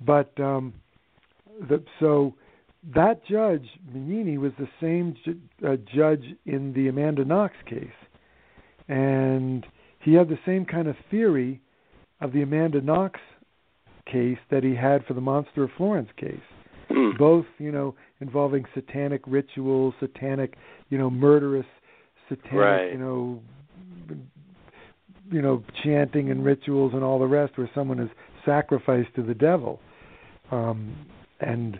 [0.05, 0.73] But um,
[1.69, 2.33] the, so
[2.95, 7.87] that judge, Mignini, was the same ju- uh, judge in the Amanda Knox case,
[8.87, 9.65] and
[9.99, 11.59] he had the same kind of theory
[12.21, 13.19] of the Amanda Knox
[14.05, 16.39] case that he had for the Monster of Florence case.
[16.89, 17.17] Hmm.
[17.17, 20.55] Both, you know, involving satanic rituals, satanic,
[20.89, 21.65] you know, murderous,
[22.29, 22.91] satanic, Right.
[22.93, 23.41] you know,
[25.31, 28.09] you know, chanting and rituals and all the rest, where someone is
[28.45, 29.79] sacrificed to the devil,
[30.51, 30.95] um,
[31.39, 31.79] and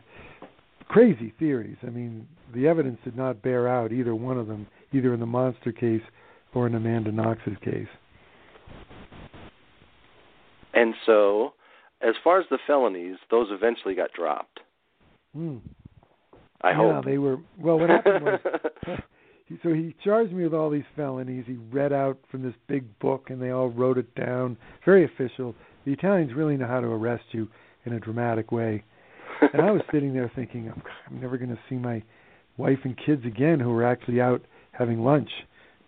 [0.88, 1.77] crazy theories.
[1.83, 5.25] I mean, the evidence did not bear out either one of them, either in the
[5.25, 6.01] monster case
[6.53, 7.88] or in Amanda Knox's case.
[10.73, 11.53] And so,
[12.01, 14.60] as far as the felonies, those eventually got dropped.
[15.36, 15.57] Hmm.
[16.62, 16.86] I hope.
[16.86, 17.05] yeah, hope.
[17.05, 17.38] they were.
[17.60, 18.39] Well, what happened was,
[19.63, 21.45] so he charged me with all these felonies.
[21.47, 24.57] He read out from this big book, and they all wrote it down.
[24.86, 25.55] Very official.
[25.86, 27.47] The Italians really know how to arrest you
[27.86, 28.83] in a dramatic way.
[29.53, 32.03] And I was sitting there thinking, I'm, I'm never going to see my
[32.57, 35.29] wife and kids again, who were actually out having lunch,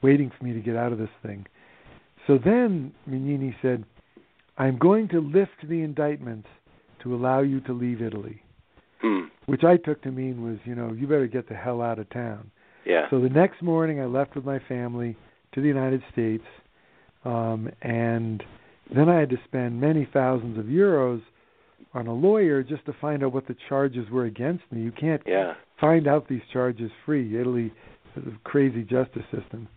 [0.01, 1.45] waiting for me to get out of this thing.
[2.27, 3.83] So then Mignini said,
[4.57, 6.45] I'm going to lift the indictment
[7.03, 8.41] to allow you to leave Italy
[9.01, 9.25] Hmm.
[9.45, 12.09] which I took to mean was, you know, you better get the hell out of
[12.09, 12.51] town.
[12.85, 13.09] Yeah.
[13.09, 15.15] So the next morning, I left with my family
[15.53, 16.43] to the United States,
[17.25, 18.43] um, and
[18.93, 21.21] then I had to spend many thousands of euros
[21.93, 24.81] on a lawyer just to find out what the charges were against me.
[24.81, 25.53] You can't yeah.
[25.79, 27.39] find out these charges free.
[27.39, 27.73] Italy
[28.15, 29.67] has a crazy justice system.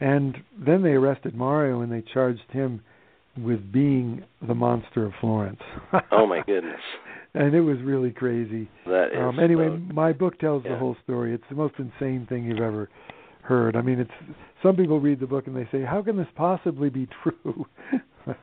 [0.00, 2.80] And then they arrested Mario and they charged him
[3.36, 5.60] with being the monster of Florence.
[6.12, 6.80] Oh my goodness.
[7.34, 8.68] and it was really crazy.
[8.86, 9.18] That is.
[9.18, 10.72] Um, anyway, my book tells yeah.
[10.72, 11.34] the whole story.
[11.34, 12.88] It's the most insane thing you've ever
[13.42, 13.76] heard.
[13.76, 14.10] I mean, it's
[14.62, 17.66] some people read the book and they say, "How can this possibly be true?"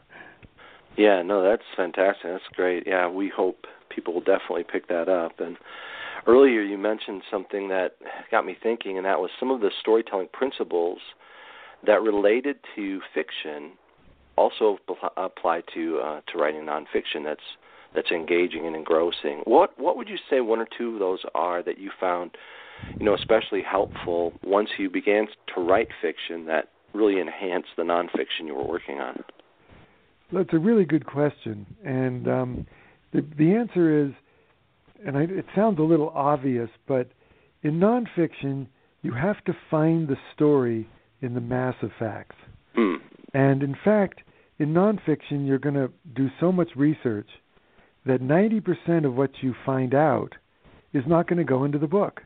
[0.98, 2.24] Yeah, no, that's fantastic.
[2.24, 2.84] That's great.
[2.88, 5.40] Yeah, we hope people will definitely pick that up.
[5.40, 5.58] And
[6.26, 7.96] earlier you mentioned something that
[8.32, 11.00] got me thinking, and that was some of the storytelling principles
[11.86, 13.74] that related to fiction
[14.38, 14.78] also
[15.18, 17.24] apply to uh, to writing nonfiction.
[17.24, 17.40] That's
[17.96, 19.42] that's engaging and engrossing.
[19.46, 22.32] What what would you say one or two of those are that you found,
[23.00, 28.46] you know, especially helpful once you began to write fiction that really enhanced the nonfiction
[28.46, 29.24] you were working on?
[30.32, 32.68] That's a really good question, and um,
[33.14, 34.12] the the answer is,
[35.06, 37.10] and I, it sounds a little obvious, but
[37.62, 38.68] in nonfiction,
[39.02, 40.90] you have to find the story
[41.22, 42.36] in the mass of facts.
[42.76, 42.96] Hmm.
[43.34, 44.22] And in fact,
[44.60, 47.28] in nonfiction, you're going to do so much research
[48.06, 50.34] that 90% of what you find out
[50.94, 52.22] is not going to go into the book.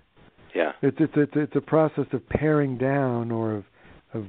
[0.56, 0.72] Yeah.
[0.82, 3.64] It's it's it's it's a process of paring down or of
[4.14, 4.26] of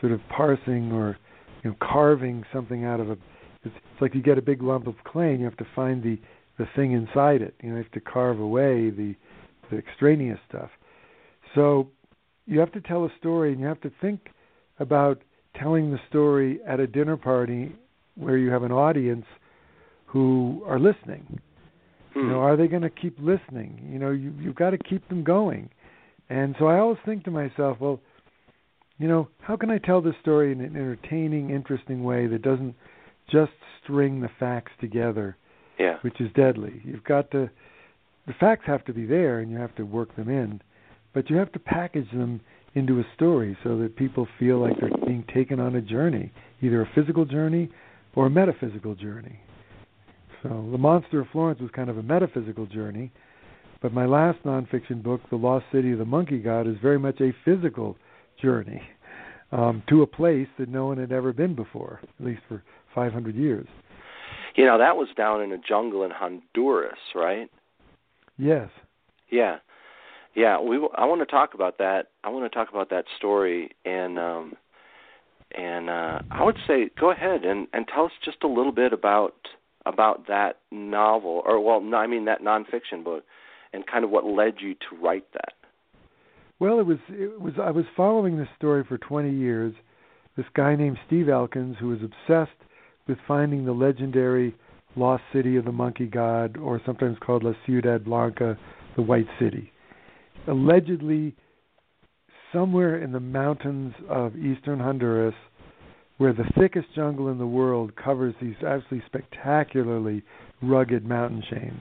[0.00, 1.16] sort of parsing or
[1.62, 3.12] you know carving something out of a.
[3.62, 6.02] It's, it's like you get a big lump of clay and you have to find
[6.02, 6.18] the
[6.58, 7.54] the thing inside it.
[7.62, 9.14] You know, you have to carve away the
[9.70, 10.70] the extraneous stuff.
[11.54, 11.88] So
[12.46, 14.28] you have to tell a story and you have to think
[14.78, 15.22] about
[15.60, 17.72] telling the story at a dinner party
[18.16, 19.26] where you have an audience
[20.10, 21.40] who are listening.
[22.16, 22.40] You know, hmm.
[22.40, 23.88] are they going to keep listening?
[23.90, 25.70] You know, you you've got to keep them going.
[26.28, 28.00] And so I always think to myself, well,
[28.98, 32.74] you know, how can I tell this story in an entertaining, interesting way that doesn't
[33.30, 35.36] just string the facts together,
[35.78, 35.98] yeah.
[36.02, 36.82] which is deadly.
[36.84, 37.48] You've got to
[38.26, 40.60] the facts have to be there and you have to work them in,
[41.14, 42.40] but you have to package them
[42.74, 46.82] into a story so that people feel like they're being taken on a journey, either
[46.82, 47.68] a physical journey
[48.14, 49.40] or a metaphysical journey.
[50.42, 53.12] So The Monster of Florence was kind of a metaphysical journey,
[53.82, 57.20] but my last nonfiction book, The Lost City of the Monkey God, is very much
[57.20, 57.96] a physical
[58.40, 58.82] journey
[59.52, 62.62] um, to a place that no one had ever been before, at least for
[62.94, 63.66] 500 years.
[64.56, 67.48] You know, that was down in a jungle in Honduras, right?
[68.36, 68.68] Yes.
[69.30, 69.58] Yeah.
[70.34, 72.06] Yeah, we I want to talk about that.
[72.22, 74.54] I want to talk about that story and um
[75.56, 78.92] and uh I would say go ahead and and tell us just a little bit
[78.92, 79.34] about
[79.86, 83.24] about that novel or well, I mean that nonfiction book
[83.72, 85.54] and kind of what led you to write that.
[86.58, 89.74] Well, it was it was I was following this story for 20 years.
[90.36, 92.56] This guy named Steve Elkins, who was obsessed
[93.08, 94.54] with finding the legendary
[94.96, 98.58] lost city of the monkey god, or sometimes called La Ciudad Blanca,
[98.96, 99.72] the White City,
[100.46, 101.34] allegedly
[102.52, 105.34] somewhere in the mountains of eastern Honduras,
[106.20, 110.22] where the thickest jungle in the world covers these absolutely spectacularly
[110.60, 111.80] rugged mountain chains,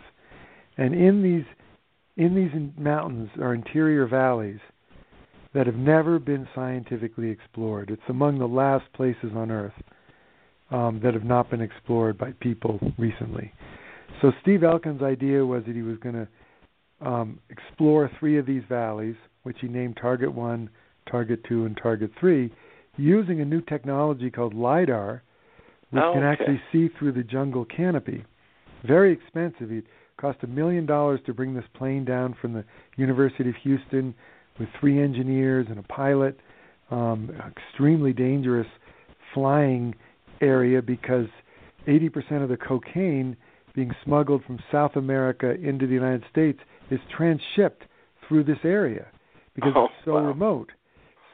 [0.78, 1.44] and in these
[2.16, 4.62] in these mountains are interior valleys
[5.54, 7.90] that have never been scientifically explored.
[7.90, 9.74] It's among the last places on Earth
[10.72, 13.52] um, that have not been explored by people recently.
[14.22, 18.64] So Steve Elkin's idea was that he was going to um, explore three of these
[18.70, 20.70] valleys, which he named Target 1,
[21.12, 22.50] Target 2, and Target 3,
[23.00, 25.24] using a new technology called LIDAR,
[25.92, 26.42] which oh, can okay.
[26.42, 28.26] actually see through the jungle canopy.
[28.86, 29.72] Very expensive.
[29.72, 29.86] It
[30.20, 32.64] cost a million dollars to bring this plane down from the
[32.98, 34.14] University of Houston
[34.60, 36.40] with three engineers and a pilot.
[36.92, 38.68] Um, extremely dangerous
[39.34, 39.96] flying
[40.42, 41.28] area because
[41.88, 43.38] 80% of the cocaine
[43.76, 46.60] being smuggled from South America into the United States
[46.90, 47.86] is transshipped
[48.28, 49.08] through this area
[49.54, 50.26] because oh, it's so wow.
[50.26, 50.72] remote.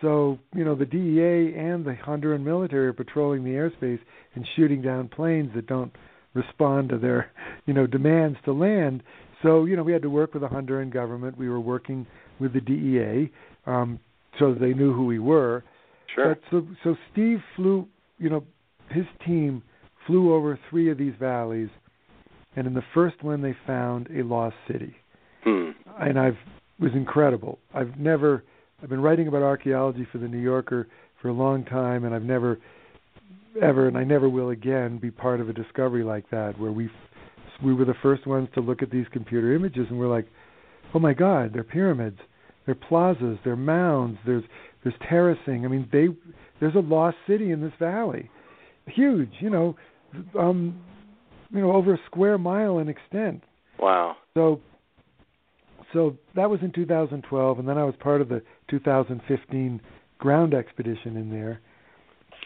[0.02, 4.00] So, you know, the DEA and the Honduran military are patrolling the airspace
[4.36, 5.92] and shooting down planes that don't
[6.34, 7.32] respond to their,
[7.66, 9.04] you know, demands to land.
[9.42, 11.38] So, you know, we had to work with the Honduran government.
[11.38, 12.06] We were working
[12.40, 13.32] with the DEA
[13.66, 14.00] um,
[14.40, 15.64] so that they knew who we were.
[16.14, 16.36] Sure.
[16.36, 18.44] But so, so Steve flew, you know,
[18.90, 19.64] his team
[20.06, 21.70] flew over three of these valleys,
[22.56, 24.96] and in the first one they found a lost city.
[25.44, 25.72] Hmm.
[26.00, 26.38] And I've
[26.78, 27.60] it was incredible.
[27.74, 28.44] I've never
[28.82, 30.88] I've been writing about archaeology for the New Yorker
[31.22, 32.60] for a long time, and I've never
[33.62, 36.90] ever, and I never will again, be part of a discovery like that where we
[37.64, 40.28] we were the first ones to look at these computer images, and we're like,
[40.94, 42.20] oh my God, they're pyramids,
[42.66, 44.44] they're plazas, they're mounds, there's
[44.84, 45.66] there's terracing.
[45.66, 46.08] I mean, they
[46.60, 48.30] there's a lost city in this valley,
[48.88, 49.76] huge, you know,
[50.38, 50.82] um,
[51.50, 53.42] you know, over a square mile in extent.
[53.80, 54.18] Wow.
[54.36, 54.60] So
[55.94, 59.82] so that was in 2012, and then I was part of the 2015
[60.18, 61.62] ground expedition in there,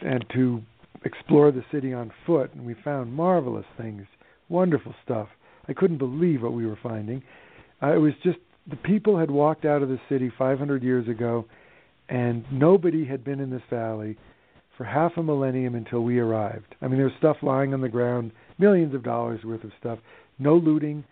[0.02, 0.62] and to
[1.06, 4.06] explore the city on foot, and we found marvelous things,
[4.50, 5.28] wonderful stuff.
[5.68, 7.24] I couldn't believe what we were finding.
[7.82, 11.46] Uh, it was just the people had walked out of the city 500 years ago,
[12.10, 14.18] and nobody had been in this valley
[14.78, 16.76] for half a millennium until we arrived.
[16.82, 20.00] I mean, there was stuff lying on the ground, millions of dollars worth of stuff,
[20.40, 21.04] no looting,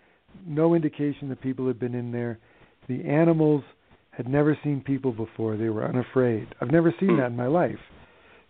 [0.45, 2.39] no indication that people had been in there.
[2.87, 3.63] The animals
[4.11, 5.57] had never seen people before.
[5.57, 6.47] They were unafraid.
[6.61, 7.17] I've never seen hmm.
[7.17, 7.79] that in my life.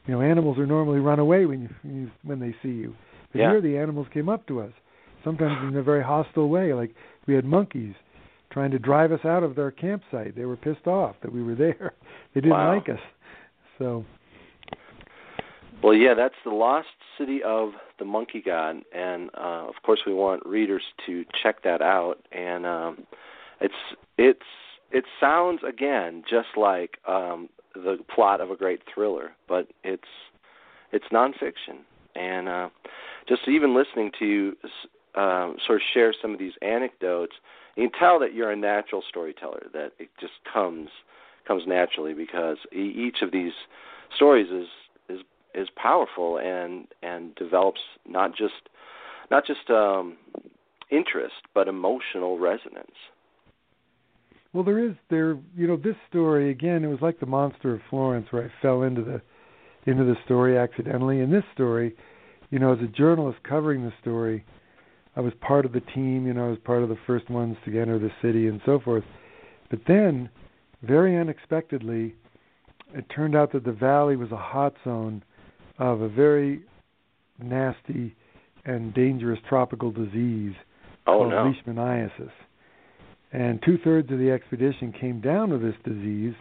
[0.06, 2.96] You know, animals are normally run away when you, when, you, when they see you.
[3.32, 3.52] But Yeah.
[3.52, 4.72] here the animals came up to us,
[5.24, 6.74] sometimes in a very hostile way.
[6.74, 7.94] Like we had monkeys
[8.50, 10.36] trying to drive us out of their campsite.
[10.36, 11.94] They were pissed off that we were there.
[12.34, 12.76] They didn't Wow.
[12.76, 13.00] like us.
[13.80, 14.06] So
[15.84, 16.88] Well, yeah, that's the lost
[17.18, 21.82] city of the monkey god, and uh, of course we want readers to check that
[21.82, 22.16] out.
[22.32, 23.04] And um,
[23.62, 23.74] it's
[24.18, 24.40] it's
[24.92, 30.08] it sounds again just like um, the plot of a great thriller, but it's
[30.92, 31.80] it's nonfiction,
[32.16, 32.70] and uh,
[33.30, 34.56] just even listening to you
[35.16, 37.34] um, sort of share some of these anecdotes,
[37.76, 39.68] you can tell that you're a natural storyteller.
[39.74, 40.90] That it just comes
[41.48, 43.54] comes naturally because each of these
[44.16, 44.68] stories is
[45.56, 48.70] is powerful and and develops not just
[49.32, 50.18] not just um,
[50.92, 52.92] interest but emotional resonance.
[54.54, 55.38] Well, there is there.
[55.56, 56.84] You know, this story again.
[56.84, 59.22] It was like the monster of Florence, where I fell into the
[59.86, 61.20] into the story accidentally.
[61.20, 61.96] In this story,
[62.50, 64.46] you know, as a journalist covering the story,
[65.16, 66.26] I was part of the team.
[66.26, 68.80] You know, I was part of the first ones to enter the city and so
[68.80, 69.04] forth.
[69.70, 70.30] But then,
[70.82, 72.16] very unexpectedly,
[72.94, 75.24] it turned out that the valley was a hot zone
[75.80, 76.62] of a very
[77.40, 78.16] nasty
[78.66, 80.54] and dangerous tropical disease
[81.06, 81.54] Oh called no!
[81.54, 82.32] leishmaniasis.
[83.32, 86.34] And two thirds of the expedition came down with this disease,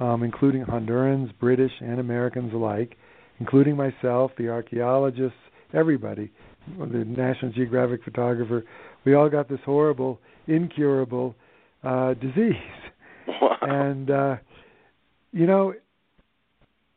[0.00, 2.96] um, including Hondurans, British, and Americans alike,
[3.38, 5.38] including myself, the archaeologists,
[5.72, 6.30] everybody,
[6.78, 8.64] the National Geographic photographer.
[9.04, 11.34] We all got this horrible, incurable
[11.82, 12.54] uh, disease.
[13.40, 13.56] Wow.
[13.62, 14.36] And, uh,
[15.30, 15.72] you know,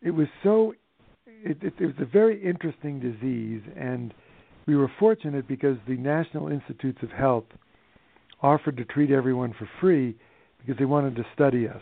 [0.01, 0.73] it was so,
[1.43, 4.13] it, it, it was a very interesting disease, and
[4.65, 7.45] we were fortunate because the National Institutes of Health
[8.41, 10.15] offered to treat everyone for free
[10.60, 11.82] because they wanted to study us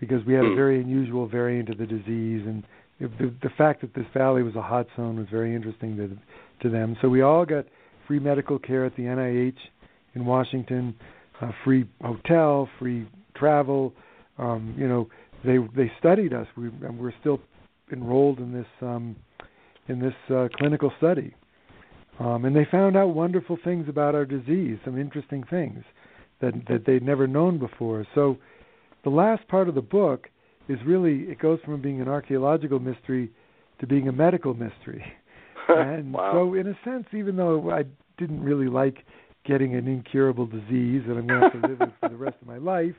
[0.00, 0.56] because we had a Hmm.
[0.56, 2.64] very unusual variant of the disease and
[3.00, 6.16] the, the fact that this valley was a hot zone was very interesting to
[6.62, 6.96] to them.
[7.02, 7.66] So we all got
[8.06, 9.58] free medical care at the NIH
[10.14, 10.94] in Washington,
[11.40, 13.92] uh, free hotel, free travel.
[14.38, 15.08] Um, you know,
[15.44, 16.46] they they studied us.
[16.56, 17.40] We and we're still
[17.92, 19.16] enrolled in this um,
[19.88, 21.34] in this uh, clinical study.
[22.20, 25.82] Um, and they found out wonderful things about our disease, some interesting things
[26.40, 28.06] that that they'd never known before.
[28.14, 28.36] So,
[29.04, 30.28] the last part of the book
[30.68, 33.30] is really it goes from being an archaeological mystery
[33.80, 35.04] to being a medical mystery.
[35.68, 36.32] and wow.
[36.32, 37.84] so, in a sense, even though I
[38.18, 39.04] didn't really like
[39.44, 42.36] getting an incurable disease that I'm going to have to live with for the rest
[42.40, 42.94] of my life,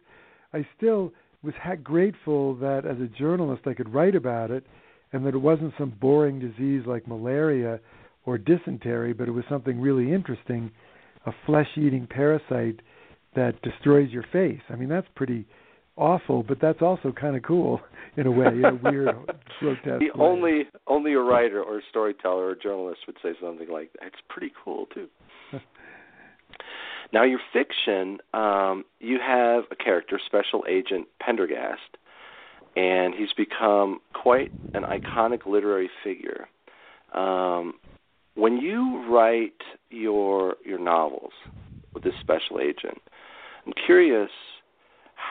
[0.54, 4.66] I still was ha- grateful that as a journalist I could write about it,
[5.14, 7.80] and that it wasn't some boring disease like malaria
[8.26, 10.72] or dysentery, but it was something really interesting,
[11.26, 12.80] a flesh-eating parasite
[13.36, 14.62] that destroys your face.
[14.70, 15.46] I mean, that's pretty
[15.96, 17.82] awful, but that's also kind of cool
[18.18, 19.16] in a way, in a weird,
[19.60, 20.10] grotesque the way.
[20.20, 24.08] only only a writer or a storyteller or a journalist would say something like that.
[24.08, 25.08] It's pretty cool too.
[27.14, 31.98] now, your fiction, um, you have a character, Special Agent Pendergast,
[32.76, 36.48] and he's become quite an iconic literary figure.
[37.14, 37.76] Um,
[38.36, 41.34] when you write your your novels
[41.94, 43.00] with this special agent,
[43.66, 44.32] I'm curious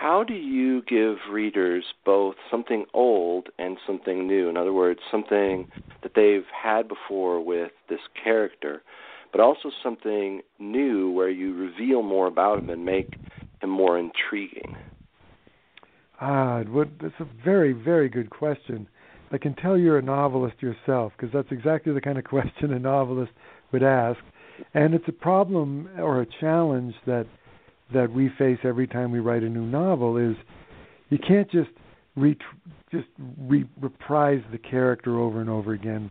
[0.03, 4.49] how do you give readers both something old and something new?
[4.49, 5.67] In other words, something
[6.03, 8.83] that they've had before with this character,
[9.31, 13.15] but also something new where you reveal more about him and make
[13.61, 14.77] him more intriguing?
[16.25, 18.87] Ah, what, that's a very, very good question.
[19.33, 22.79] I can tell you're a novelist yourself because that's exactly the kind of question a
[22.79, 23.33] novelist
[23.73, 24.21] would ask,
[24.73, 27.27] and it's a problem or a challenge that
[27.93, 30.35] that we face every time we write a new novel is
[31.11, 31.69] you can't just
[32.17, 32.39] re-
[32.91, 36.11] just re- reprise the character over and over again.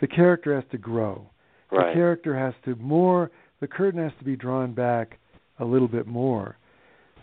[0.00, 1.28] The character has to grow.
[1.72, 1.88] Right.
[1.88, 3.30] The character has to more.
[3.60, 5.18] The curtain has to be drawn back
[5.58, 6.58] a little bit more.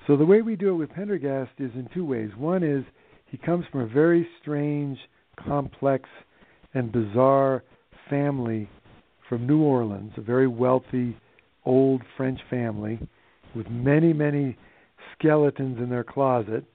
[0.08, 2.30] So the way we do it with Pendergast is in two ways.
[2.38, 2.84] One is
[3.26, 4.97] he comes from a very strange,
[5.38, 6.10] complex,
[6.74, 7.64] and bizarre
[8.10, 8.70] family
[9.30, 11.16] from New Orleans, a very wealthy,
[11.66, 12.99] old French family
[13.56, 14.58] with many, many
[15.14, 16.66] skeletons in their closet.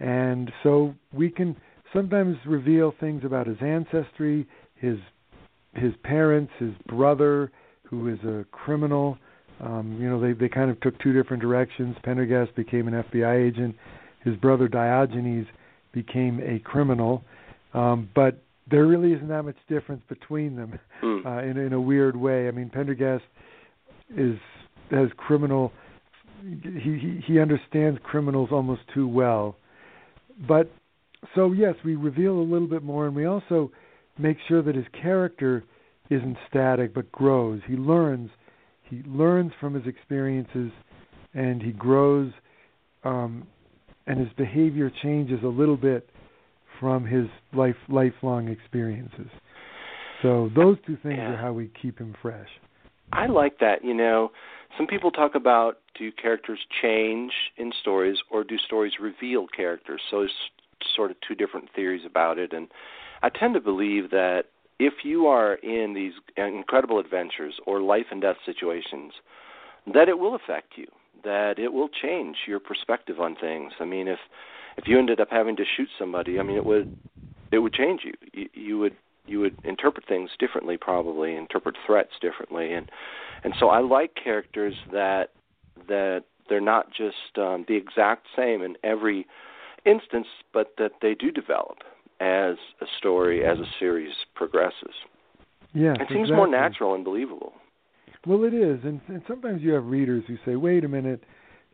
[0.00, 1.56] And so we can
[1.92, 4.46] sometimes reveal things about his ancestry,
[4.76, 4.98] his
[5.74, 7.50] his parents, his brother,
[7.82, 9.18] who is a criminal.
[9.64, 11.96] Um, you know, they they kind of took two different directions.
[12.02, 13.74] Pendergast became an FBI agent.
[14.22, 15.46] His brother Diogenes
[15.92, 17.22] became a criminal.
[17.72, 21.26] Um, but there really isn't that much difference between them Mm.
[21.26, 22.48] uh, in in a weird way.
[22.48, 23.24] I mean, Pendergast
[24.16, 24.38] is
[24.90, 25.72] has criminal.
[26.42, 29.56] He he he understands criminals almost too well.
[30.46, 30.70] But
[31.34, 33.70] so yes, we reveal a little bit more, and we also
[34.18, 35.64] make sure that his character
[36.10, 37.60] isn't static but grows.
[37.66, 38.30] He learns.
[38.84, 40.70] He learns from his experiences,
[41.34, 42.32] and he grows.
[43.02, 43.46] Um,
[44.06, 46.08] and his behavior changes a little bit
[46.80, 49.28] from his life lifelong experiences.
[50.22, 51.32] So those two things Yeah.
[51.32, 52.48] are how we keep him fresh.
[53.12, 53.84] I like that.
[53.84, 54.32] You know,
[54.76, 60.02] some people talk about do characters change in stories or do stories reveal characters?
[60.10, 60.50] So there's
[60.94, 62.52] sort of two different theories about it.
[62.52, 62.68] And
[63.22, 64.46] I tend to believe that
[64.78, 69.12] if you are in these incredible adventures or life and death situations,
[69.92, 70.86] that it will affect you,
[71.22, 73.72] that it will change your perspective on things.
[73.80, 74.18] I mean, if
[74.76, 76.96] if you ended up having to shoot somebody, I mean, it would
[77.52, 78.14] it would change you.
[78.32, 78.96] You, you would
[79.26, 82.90] you would interpret things differently, probably interpret threats differently, and
[83.44, 85.30] and so I like characters that
[85.88, 89.26] that they're not just um, the exact same in every
[89.86, 91.78] instance, but that they do develop
[92.20, 94.94] as a story, as a series progresses.
[95.72, 97.52] Yeah, It seems more natural and believable.
[98.26, 101.22] Well, it is, and, and sometimes you have readers who say, "Wait a minute,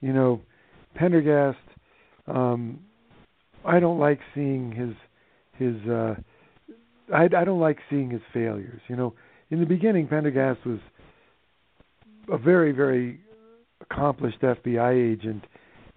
[0.01, 0.41] you know,
[0.95, 1.59] Pendergast.
[2.27, 2.81] Um,
[3.65, 4.95] I don't like seeing his
[5.57, 5.89] his.
[5.89, 6.15] Uh,
[7.15, 8.81] I I don't like seeing his failures.
[8.89, 9.15] You know,
[9.51, 10.81] in the beginning, Pendergast was
[12.33, 13.21] a very very
[13.81, 15.45] accomplished FBI agent,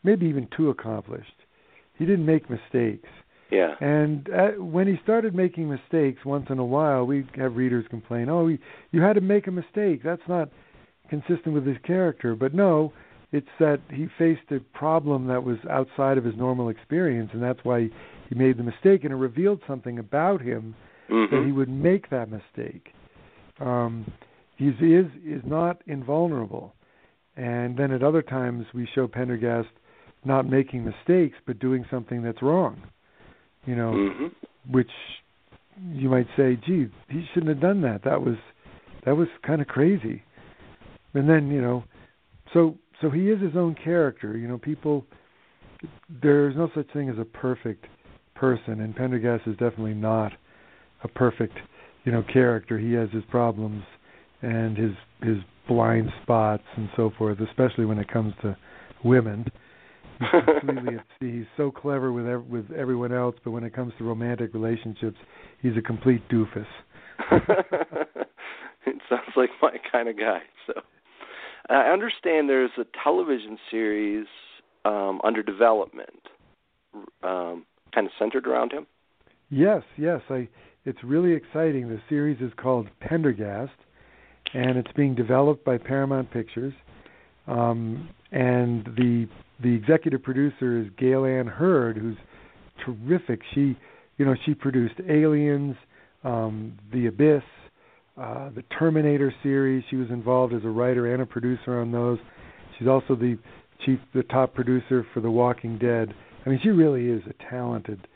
[0.04, 1.34] maybe even too accomplished.
[1.98, 3.10] He didn't make mistakes.
[3.54, 3.76] Yeah.
[3.80, 8.28] And uh, when he started making mistakes once in a while, we have readers complain,
[8.28, 8.58] "Oh, he,
[8.92, 10.02] you had to make a mistake.
[10.04, 10.50] That's not
[11.08, 12.94] consistent with his character." But no,
[13.32, 17.60] it's that he faced a problem that was outside of his normal experience, and that's
[17.64, 17.90] why
[18.30, 19.04] he made the mistake.
[19.04, 20.76] And it revealed something about him
[21.30, 22.90] that he would make that mistake.
[23.60, 24.12] Um,
[24.56, 26.74] he's is is not invulnerable.
[27.36, 29.70] And then at other times we show Pendergast
[30.26, 32.82] not making mistakes, but doing something that's wrong.
[33.66, 34.28] You know, hmm
[34.72, 34.92] which
[35.92, 38.04] you might say, gee, he shouldn't have done that.
[38.06, 38.38] That was
[39.06, 40.24] that was kind of crazy.
[41.14, 41.84] And then you know,
[42.54, 44.38] so so he is his own character.
[44.38, 45.06] You know, people
[46.22, 47.86] there's no such thing as a perfect
[48.36, 50.32] person, and Pendergast is definitely not
[51.04, 51.58] a perfect
[52.06, 52.78] you know character.
[52.78, 53.84] He has his problems
[54.42, 54.92] and his
[55.22, 55.38] his
[55.68, 58.56] blind spots and so forth, especially when it comes to
[59.04, 59.46] women.
[60.20, 61.32] He's completely at sea.
[61.40, 65.18] He's so clever with ev- with everyone else, but when it comes to romantic relationships,
[65.62, 66.66] he's a complete doofus.
[67.32, 70.40] it sounds like my kind of guy.
[70.68, 70.74] So
[71.70, 74.26] I understand there's a television series
[74.86, 76.22] um, under development.
[77.24, 78.88] um, kind of centered around him?
[79.50, 80.22] Yes, yes.
[80.30, 80.48] I.
[80.86, 81.88] It's really exciting.
[81.88, 83.72] The series is called Pendergast,
[84.54, 86.74] and it's being developed by Paramount Pictures.
[87.48, 89.28] Um, and the
[89.64, 92.18] the executive producer is Gale Anne Hurd, who's
[92.86, 93.42] terrific.
[93.54, 93.78] She,
[94.18, 95.76] you know, she produced Aliens,
[96.24, 97.44] um, The Abyss,
[98.18, 99.84] uh, the Terminator series.
[99.90, 102.20] She was involved as a writer and a producer on those.
[102.78, 103.38] She's also the
[103.86, 106.14] chief, the top producer for The Walking Dead.
[106.46, 108.08] I mean, she really is a talented,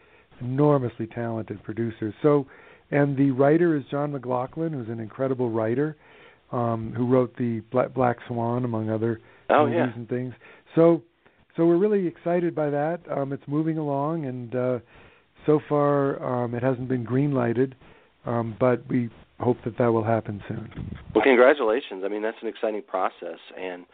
[0.42, 2.14] enormously talented producer.
[2.22, 2.46] So,
[2.92, 5.98] and the writer is John McLaughlin, who's an incredible writer,
[6.52, 9.20] um, who wrote the Black, Black Swan, among other
[9.50, 9.94] oh, movies yeah.
[9.96, 10.34] and things.
[10.76, 11.02] So,
[11.58, 13.00] so we're really excited by that.
[13.10, 14.80] Um, it's moving along, and uh,
[15.46, 17.76] so far um, it hasn't been green lighted,
[18.26, 20.96] um, but we hope that that will happen soon.
[21.14, 22.04] Well, congratulations.
[22.06, 23.86] I mean, that's an exciting process, and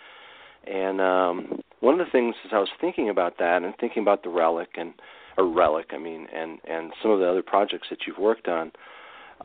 [0.67, 4.23] and um, one of the things as I was thinking about that and thinking about
[4.23, 4.93] the relic and
[5.37, 8.71] or relic, I mean, and and some of the other projects that you've worked on.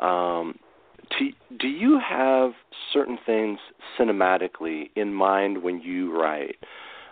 [0.00, 0.58] Um,
[1.58, 2.52] do you have
[2.92, 3.58] certain things
[3.98, 6.56] cinematically in mind when you write?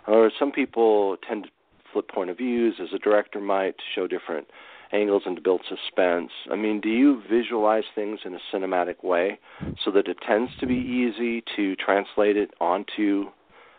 [0.07, 1.49] Or some people tend to
[1.91, 4.47] flip point of views, as a director might, to show different
[4.93, 6.31] angles and to build suspense.
[6.51, 9.39] I mean, do you visualize things in a cinematic way
[9.83, 13.25] so that it tends to be easy to translate it onto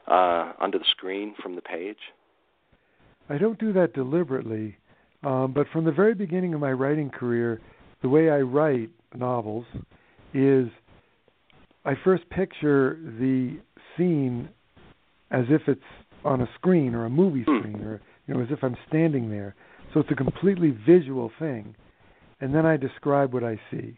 [0.06, 1.98] uh, onto the screen from the page?
[3.28, 4.76] I don't do that deliberately,
[5.22, 7.60] um, but from the very beginning of my writing career,
[8.00, 9.66] the way I write novels
[10.32, 10.68] is
[11.84, 13.58] I first picture the
[13.96, 14.48] scene
[15.30, 15.80] as if it's
[16.24, 17.58] on a screen or a movie Hmm.
[17.58, 19.54] screen or you know as if I'm standing there.
[19.94, 21.74] So it's a completely visual thing,
[22.40, 23.96] and then I describe what I see.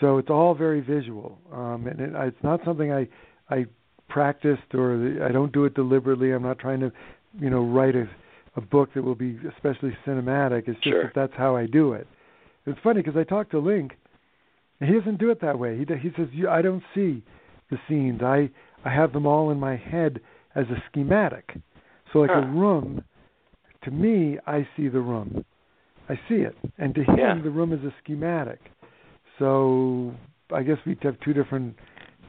[0.00, 3.08] So it's all very visual, um, and it, it's not something I
[3.48, 3.66] I
[4.08, 6.32] practiced or I don't do it deliberately.
[6.32, 6.92] I'm not trying to,
[7.40, 8.08] you know, write a
[8.56, 10.68] a book that will be especially cinematic.
[10.68, 11.02] It's just Sure.
[11.04, 12.06] that that's how I do it.
[12.66, 13.96] It's funny because I talked to Link,
[14.80, 15.76] and he doesn't do it that way.
[15.78, 17.22] He he says you, I don't see
[17.70, 18.20] the scenes.
[18.22, 18.50] I
[18.84, 20.20] I have them all in my head
[20.54, 21.56] as a schematic.
[22.12, 23.02] So like a room,
[23.82, 25.44] to me, I see the room.
[26.08, 27.38] I see it, and to him, Yeah.
[27.42, 28.60] the room is a schematic.
[29.38, 30.14] So
[30.52, 31.76] I guess we have two different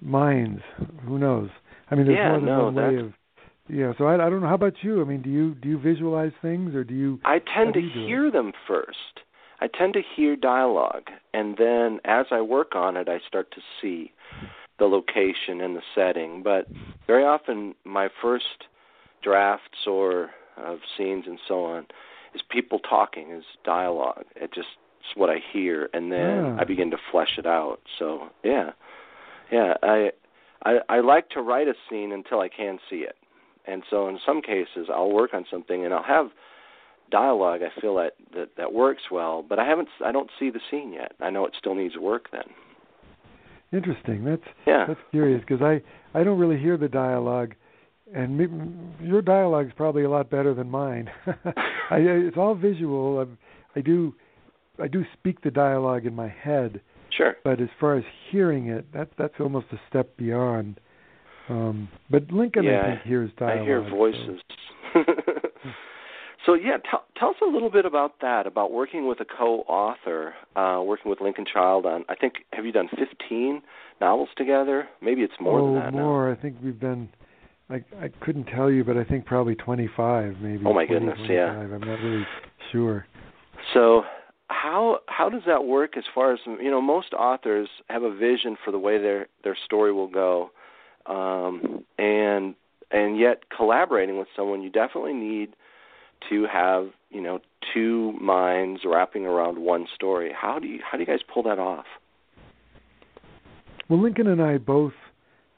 [0.01, 0.61] minds.
[1.05, 1.49] Who knows?
[1.91, 3.13] I mean, there's Yeah, more than no, one way of.
[3.67, 4.47] Yeah, so I, I don't know.
[4.47, 5.01] How about you?
[5.01, 7.19] I mean, do you do you visualize things, or do you?
[7.25, 8.07] I tend to do it?
[8.07, 9.21] hear them first.
[9.59, 13.61] I tend to hear dialogue, and then as I work on it, I start to
[13.81, 14.13] see
[14.79, 16.43] the location and the setting.
[16.43, 16.67] But
[17.07, 18.65] very often, my first
[19.23, 21.85] drafts or of scenes and so on
[22.33, 24.25] is people talking, is dialogue.
[24.35, 24.67] It just
[24.99, 26.57] it's what I hear, and then Yeah.
[26.59, 27.79] I begin to flesh it out.
[27.99, 28.71] So yeah,
[29.51, 29.75] yeah.
[29.83, 30.11] I
[30.63, 33.15] I I like to write a scene until I can see it,
[33.67, 36.31] and so in some cases, I'll work on something and I'll have
[37.11, 40.59] dialogue I feel that, that that works well, but I haven't I don't see the
[40.71, 41.13] scene yet.
[41.21, 42.49] I know it still needs work then.
[43.73, 44.23] Interesting.
[44.23, 44.85] That's Yeah.
[44.87, 45.81] that's curious because I
[46.17, 47.55] I don't really hear the dialogue,
[48.13, 48.53] and maybe,
[49.01, 51.09] your dialogue is probably a lot better than mine.
[51.89, 53.19] I, it's all visual.
[53.19, 53.37] I'm,
[53.75, 54.13] I do
[54.81, 57.35] I do speak the dialogue in my head, Sure.
[57.43, 60.79] but as far as hearing it, that that's almost a step beyond.
[61.49, 63.59] Um, but Lincoln, Yeah, I think, hears dialogue.
[63.61, 64.41] I hear voices.
[64.93, 65.03] so
[66.53, 70.81] yeah, tell tell us a little bit about that, about working with a co-author, uh,
[70.85, 72.05] working with Lincoln Child on.
[72.07, 73.61] I think have you done 15
[73.99, 74.87] novels together?
[75.01, 76.03] Maybe it's more oh, than that now.
[76.03, 76.31] more.
[76.31, 77.09] I think we've done.
[77.69, 80.63] I I couldn't tell you, but I think probably 25, maybe.
[80.65, 81.49] Oh, my 20, goodness, yeah.
[81.49, 82.25] I'm not really
[82.71, 83.07] sure.
[83.73, 84.03] So
[84.47, 88.55] how how does that work as far as you know most authors have a vision
[88.63, 90.51] for the way their their story will go
[91.07, 92.53] um and
[92.91, 95.55] and yet collaborating with someone you definitely need
[96.29, 97.39] to have you know
[97.73, 101.59] two minds wrapping around one story how do you how do you guys pull that
[101.59, 101.85] off
[103.89, 104.93] Well, Lincoln and I both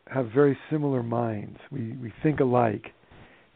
[0.08, 1.60] have very similar minds.
[1.72, 2.88] We we think alike,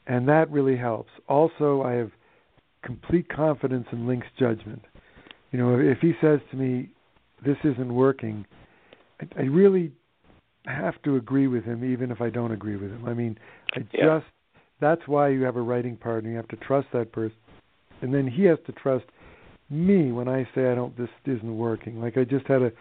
[0.08, 1.10] and that really helps.
[1.28, 2.12] Also, I have
[2.84, 4.82] complete confidence in Link's judgment.
[5.52, 6.90] You know, if he says to me,
[7.46, 8.46] "This isn't working,"
[9.22, 9.92] I, I really
[10.66, 13.06] have to agree with him, even if I don't agree with him.
[13.06, 13.38] I mean,
[13.76, 14.20] I Yeah.
[14.20, 14.28] just
[14.82, 16.32] that's why you have a writing partner.
[16.32, 17.38] You have to trust that person,
[18.02, 19.06] and then he has to trust
[19.70, 20.98] me when I say I don't.
[20.98, 22.02] This isn't working.
[22.02, 22.72] Like I just had a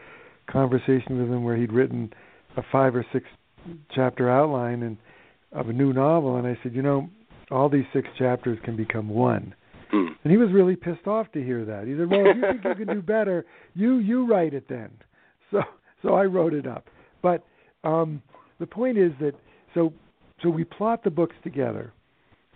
[0.51, 2.13] conversation with him where he'd written
[2.57, 3.27] a five or six
[3.95, 4.97] chapter outline and
[5.53, 7.09] of a new novel, and I said, you know,
[7.51, 9.55] all these six chapters can become one.
[9.91, 10.07] Hmm.
[10.23, 11.87] And he was really pissed off to hear that.
[11.87, 13.45] He said, "Well, if you think you can do better,
[13.75, 14.91] you you write it then."
[15.51, 15.63] So
[16.01, 16.87] so I wrote it up.
[17.23, 17.45] But
[17.83, 18.23] um,
[18.61, 19.33] the point is that
[19.75, 19.93] so
[20.43, 21.93] so we plot the books together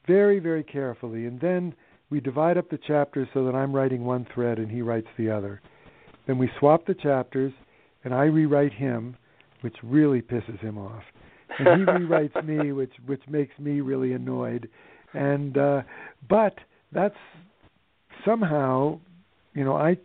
[0.06, 1.74] very very carefully, and then
[2.10, 5.30] we divide up the chapters so that I'm writing one thread and he writes the
[5.30, 5.60] other.
[6.26, 7.52] Then we swap the chapters,
[8.04, 9.16] and I rewrite him,
[9.62, 11.02] which really pisses him off,
[11.58, 14.68] and he rewrites me, which which makes me really annoyed.
[15.12, 15.82] And uh,
[16.28, 16.54] but
[16.92, 17.16] that's
[18.24, 19.00] somehow,
[19.54, 19.96] you know, I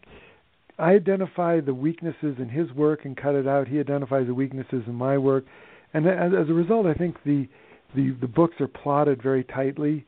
[0.77, 3.67] I identify the weaknesses in his work and cut it out.
[3.67, 5.45] He identifies the weaknesses in my work,
[5.93, 7.47] and as, as a result, I think the
[7.95, 10.05] the the books are plotted very tightly.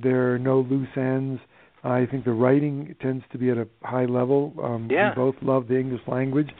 [0.00, 1.40] There are no loose ends.
[1.84, 4.52] I think the writing tends to be at a high level.
[4.62, 5.10] Um, yeah.
[5.10, 6.50] We both love the English language.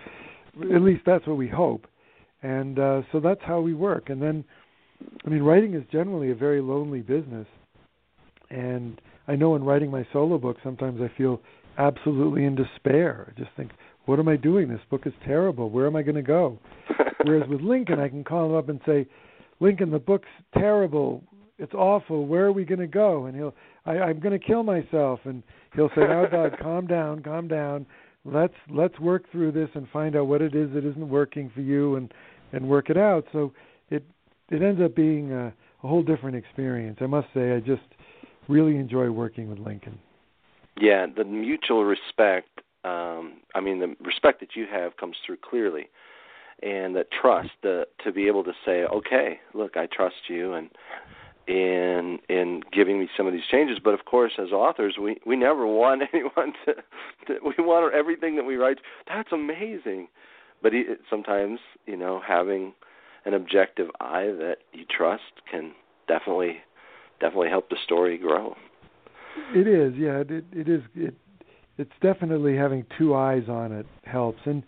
[0.74, 1.86] At least that's what we hope.
[2.42, 4.10] And uh, so that's how we work.
[4.10, 4.44] And then,
[5.24, 7.46] I mean, writing is generally a very lonely business.
[8.50, 11.40] And I know in writing my solo book, sometimes I feel
[11.78, 13.32] absolutely in despair.
[13.34, 13.72] I just think,
[14.06, 14.68] what am I doing?
[14.68, 15.68] This book is terrible.
[15.68, 16.58] Where am I going to go?
[17.24, 19.06] Whereas with Lincoln, I can call him up and say,
[19.60, 21.22] Lincoln, the book's terrible.
[21.58, 22.26] It's awful.
[22.26, 23.26] Where are we going to go?
[23.26, 23.54] And he'll,
[23.84, 25.20] I, I'm going to kill myself.
[25.24, 25.42] And
[25.74, 27.86] he'll say, Now, God, calm down, calm down.
[28.24, 31.60] Let's let's work through this and find out what it is that isn't working for
[31.60, 32.12] you, and
[32.52, 33.24] and work it out.
[33.32, 33.52] So
[33.90, 34.04] it
[34.50, 36.98] it ends up being a, a whole different experience.
[37.00, 37.82] I must say, I just
[38.48, 39.98] really enjoy working with Lincoln.
[40.80, 42.60] Yeah, the mutual respect.
[42.84, 45.88] Um, I mean, the respect that you have comes through clearly,
[46.62, 50.70] and that trust the, to be able to say, okay, look, I trust you, and
[51.46, 53.78] in in giving me some of these changes.
[53.82, 56.74] But of course, as authors, we we never want anyone to,
[57.26, 58.78] to we want everything that we write.
[59.06, 60.08] That's amazing,
[60.62, 62.74] but it, sometimes you know having
[63.24, 65.72] an objective eye that you trust can
[66.06, 66.58] definitely
[67.20, 68.54] definitely help the story grow.
[69.54, 70.20] It is, yeah.
[70.20, 71.14] It it is it
[71.78, 74.40] it's definitely having two eyes on it helps.
[74.44, 74.62] And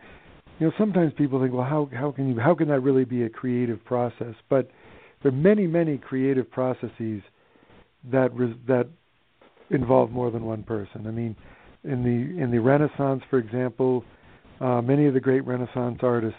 [0.61, 3.25] you know, sometimes people think, well, how how can you how can that really be
[3.25, 4.35] a creative process?
[4.49, 4.71] But
[5.23, 7.23] there are many many creative processes
[8.13, 8.31] that
[8.67, 8.87] that
[9.71, 11.07] involve more than one person.
[11.07, 11.35] I mean,
[11.85, 14.05] in the in the Renaissance, for example,
[14.61, 16.39] uh, many of the great Renaissance artists,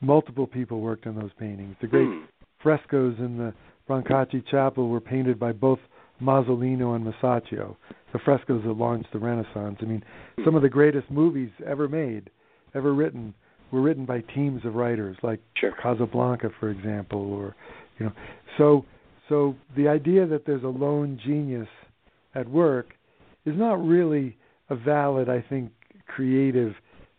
[0.00, 1.76] multiple people worked on those paintings.
[1.80, 2.24] The great Hmm.
[2.58, 3.54] frescoes in the
[3.88, 5.78] Brancacci Chapel were painted by both
[6.20, 7.76] Masolino and Masaccio,
[8.12, 9.78] the frescoes that launched the Renaissance.
[9.80, 10.02] I mean,
[10.44, 12.30] some of the greatest movies ever made,
[12.74, 13.34] ever written,
[13.70, 15.72] were written by teams of writers, like Sure.
[15.82, 17.54] Casablanca, for example, or
[17.98, 18.12] you know.
[18.56, 18.84] So,
[19.28, 21.68] so the idea that there's a lone genius
[22.34, 22.94] at work
[23.44, 24.36] is not really
[24.70, 25.70] a valid, I think,
[26.06, 26.74] creative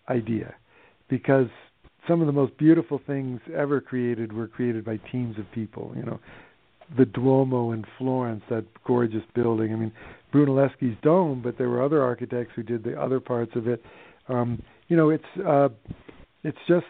[0.09, 0.55] idea,
[1.09, 1.47] because
[2.07, 5.93] some of the most beautiful things ever created were created by teams of people.
[5.95, 6.19] You know,
[6.97, 9.73] the Duomo in Florence, that gorgeous building.
[9.73, 9.91] I mean,
[10.33, 13.83] Brunelleschi's dome, but there were other architects who did the other parts of it.
[14.27, 15.69] Um, you know, it's uh,
[16.43, 16.85] it's just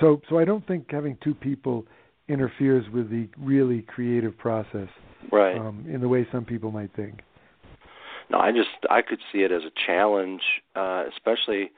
[0.00, 0.20] so.
[0.30, 1.84] So I don't think having two people
[2.28, 4.88] interferes with the really creative process
[5.30, 5.58] Right.
[5.58, 7.20] um, in the way some people might think.
[8.30, 10.42] No, I just I could see it as a challenge,
[10.74, 11.70] uh, especially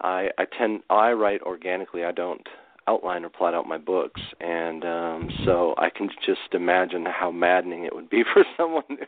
[0.00, 2.04] I I tend I write organically.
[2.04, 2.46] I don't
[2.88, 7.84] outline or plot out my books, and um, so I can just imagine how maddening
[7.84, 8.98] it would be for someone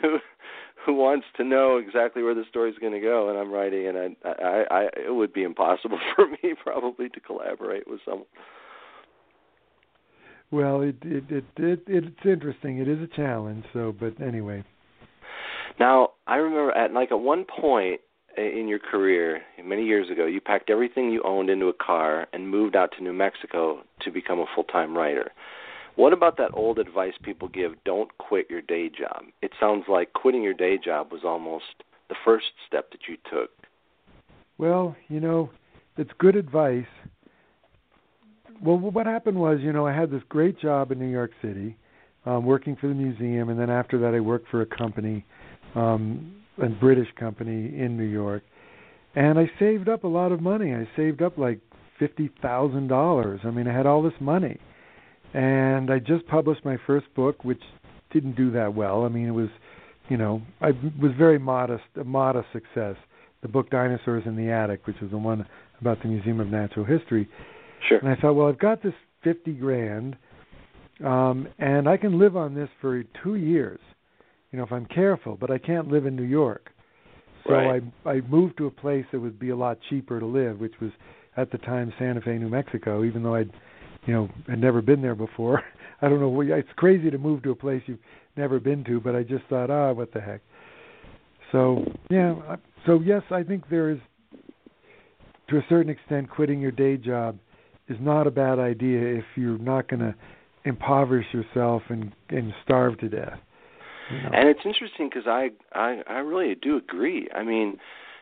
[0.00, 0.18] who
[0.86, 4.16] who wants to know exactly where the story's going to go, and I'm writing, and
[4.24, 8.26] I, I I it would be impossible for me probably to collaborate with someone.
[10.50, 12.78] Well, it it it, it it's interesting.
[12.78, 13.64] It is a challenge.
[13.72, 14.64] So, but anyway.
[15.80, 18.00] Now, I remember at like at one point
[18.36, 22.48] in your career, many years ago, you packed everything you owned into a car and
[22.48, 25.32] moved out to New Mexico to become a full-time writer.
[25.96, 29.24] What about that old advice people give, don't quit your day job?
[29.42, 31.64] It sounds like quitting your day job was almost
[32.08, 33.50] the first step that you took.
[34.58, 35.50] Well, you know,
[35.96, 36.86] it's good advice.
[38.64, 41.76] Well, what happened was, you know, I had this great job in New York City,
[42.24, 45.24] um, working for the museum, and then after that, I worked for a company,
[45.74, 48.42] um, a British company in New York,
[49.14, 50.72] and I saved up a lot of money.
[50.74, 51.58] I saved up like
[51.98, 53.40] fifty thousand dollars.
[53.44, 54.58] I mean, I had all this money,
[55.34, 57.62] and I just published my first book, which
[58.12, 59.04] didn't do that well.
[59.04, 59.48] I mean, it was,
[60.08, 62.96] you know, I was very modest, a modest success
[63.42, 65.44] the book Dinosaurs in the Attic, which was the one
[65.80, 67.28] about the Museum of Natural History.
[67.88, 67.98] Sure.
[67.98, 70.16] And I thought, well, I've got this fifty grand,
[71.04, 73.80] um, and I can live on this for two years,
[74.52, 75.36] you know, if I'm careful.
[75.38, 76.70] But I can't live in New York,
[77.44, 77.82] so Right.
[78.06, 80.74] I I moved to a place that would be a lot cheaper to live, which
[80.80, 80.92] was
[81.36, 83.02] at the time Santa Fe, New Mexico.
[83.02, 83.50] Even though I'd,
[84.06, 85.62] you know, had never been there before.
[86.02, 86.40] I don't know.
[86.40, 87.98] It's crazy to move to a place you've
[88.36, 90.40] never been to, but I just thought, ah, what the heck.
[91.52, 93.98] So yeah, so yes, I think there is,
[95.48, 97.38] to a certain extent, quitting your day job
[97.88, 100.14] is not a bad idea if you're not going to
[100.64, 103.38] impoverish yourself and and starve to death.
[104.32, 107.28] And it's interesting because I, I I really do agree.
[107.34, 107.78] I mean,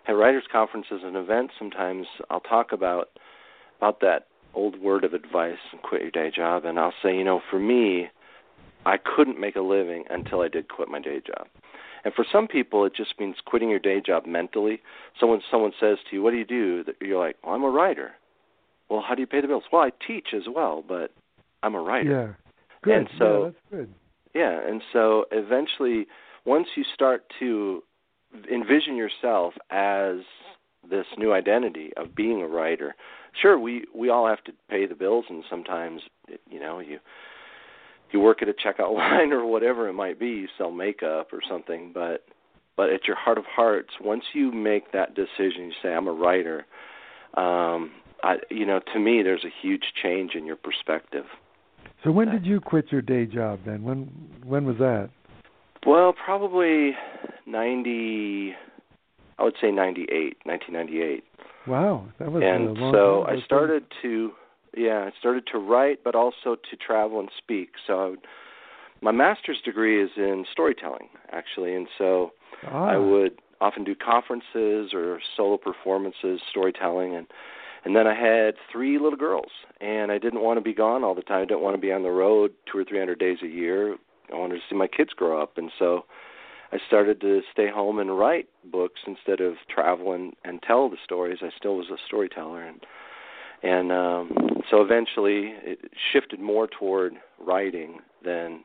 [0.07, 3.11] at writers' conferences and events, sometimes I'll talk about
[3.79, 7.25] about that old word of advice and quit your day job, and I'll say, you
[7.25, 8.09] know, for me,
[8.87, 11.47] I couldn't make a living until I did quit my day job.
[12.05, 14.81] And for some people, it just means quitting your day job mentally.
[15.19, 18.13] Someone someone says to you, "What do you do?" You're like, "Well, I'm a writer."
[18.89, 19.65] Well, how do you pay the bills?
[19.71, 21.13] Well, I teach as well, but
[21.63, 22.11] I'm a writer.
[22.11, 22.51] Yeah.
[22.83, 22.95] Good.
[22.95, 23.95] And so, yeah, that's good.
[24.35, 26.07] Yeah, and so eventually,
[26.45, 27.83] once you start to
[28.51, 30.19] envision yourself as
[30.89, 32.95] this new identity of being a writer,
[33.41, 36.03] sure, we we all have to pay the bills, and sometimes,
[36.49, 36.99] you know, you
[38.13, 41.41] you work at a checkout line or whatever it might be, you sell makeup or
[41.49, 42.25] something, but
[42.77, 46.13] but at your heart of hearts, once you make that decision, you say, "I'm a
[46.13, 46.67] writer."
[47.35, 51.25] Um, I, you know, to me, there's a huge change in your perspective.
[52.05, 53.83] So when did you quit your day job then?
[53.83, 54.05] When
[54.45, 55.11] when was that?
[55.87, 56.93] Well, probably
[57.47, 58.55] 90
[59.41, 61.25] I would say 98, 1998.
[61.67, 63.25] Wow, that was and a long so.
[63.27, 64.33] I started to
[64.77, 67.71] yeah, I started to write but also to travel and speak.
[67.87, 68.21] So I would,
[69.03, 72.33] my master's degree is in storytelling actually, and so
[72.67, 77.27] ah, I would often do conferences or solo performances, storytelling and
[77.85, 79.51] and then I had three little girls,
[79.81, 81.43] and I didn't want to be gone all the time.
[81.43, 83.97] I didn't want to be on the road two or three hundred days a year.
[84.33, 86.05] I wanted to see my kids grow up, and so
[86.73, 90.97] I started to stay home and write books instead of travel and, and tell the
[91.03, 91.39] stories.
[91.43, 92.81] I still was a storyteller, and
[93.63, 95.79] and um, so eventually it
[96.13, 98.65] shifted more toward writing than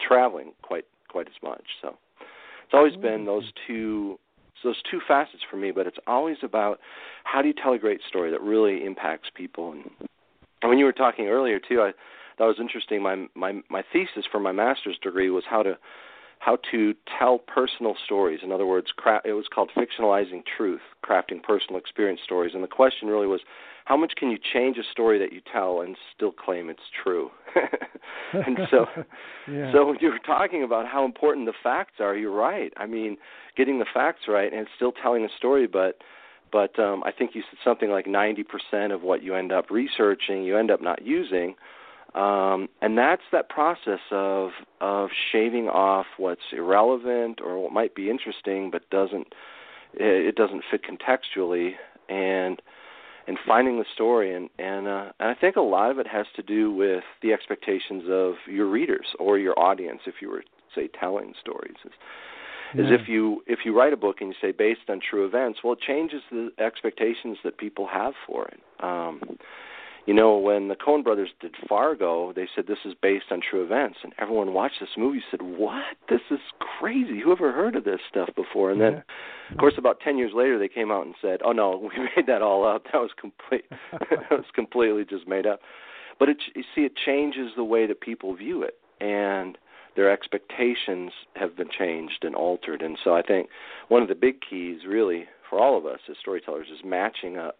[0.00, 1.64] traveling quite quite as much.
[1.80, 4.18] So it's always been those two
[4.62, 6.80] so those two facets for me, but it's always about
[7.24, 9.72] how do you tell a great story that really impacts people.
[9.72, 9.90] And,
[10.62, 11.92] and when you were talking earlier too, I
[12.38, 13.02] that was interesting.
[13.02, 15.78] My my my thesis for my master's degree was how to
[16.38, 18.40] how to tell personal stories.
[18.42, 22.52] In other words, cra- it was called fictionalizing truth, crafting personal experience stories.
[22.54, 23.40] And the question really was,
[23.86, 27.30] how much can you change a story that you tell and still claim it's true?
[28.32, 28.86] and so,
[29.50, 29.72] yeah.
[29.72, 32.72] so when you were talking about how important the facts are, you're right.
[32.76, 33.16] I mean,
[33.56, 35.98] getting the facts right and still telling a story, but
[36.52, 40.44] but um, I think you said something like 90% of what you end up researching,
[40.44, 41.56] you end up not using
[42.16, 44.50] um, and that's that process of
[44.80, 49.34] of shaving off what's irrelevant or what might be interesting but doesn't
[49.94, 51.72] it doesn't fit contextually
[52.08, 52.60] and
[53.26, 54.34] and finding the story.
[54.34, 57.32] And and, uh, and I think a lot of it has to do with the
[57.32, 60.44] expectations of your readers or your audience if you were
[60.74, 61.76] say telling stories.
[61.84, 61.92] Is,
[62.74, 62.82] yeah.
[62.82, 65.60] is if you if you write a book and you say based on true events
[65.62, 68.60] well it changes the expectations that people have for it.
[68.80, 69.20] Um
[70.06, 73.64] you know, when the Coen brothers did Fargo, they said this is based on true
[73.64, 75.96] events, and everyone watched this movie said, "What?
[76.08, 77.20] This is crazy!
[77.20, 79.02] Who ever heard of this stuff before?" And then,
[79.50, 82.26] of course, about ten years later, they came out and said, "Oh no, we made
[82.28, 82.84] that all up.
[82.84, 83.64] That was complete.
[83.92, 85.60] that was completely just made up."
[86.20, 89.58] But it, you see, it changes the way that people view it, and
[89.96, 92.80] their expectations have been changed and altered.
[92.80, 93.48] And so, I think
[93.88, 97.58] one of the big keys, really, for all of us as storytellers, is matching up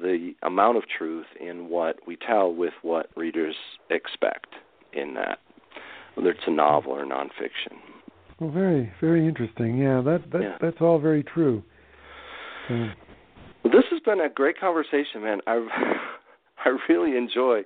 [0.00, 3.56] the amount of truth in what we tell with what readers
[3.90, 4.48] expect
[4.92, 5.38] in that,
[6.14, 7.76] whether it's a novel or nonfiction.
[8.40, 9.78] Well, very, very interesting.
[9.78, 10.58] Yeah, that that Yeah.
[10.60, 11.62] that's all very true.
[12.68, 12.74] So,
[13.64, 15.40] Well, this has been a great conversation, man.
[15.46, 15.56] I
[16.64, 17.64] I really enjoy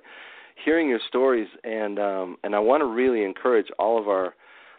[0.63, 4.33] hearing your stories, and um, and I want to really encourage all of our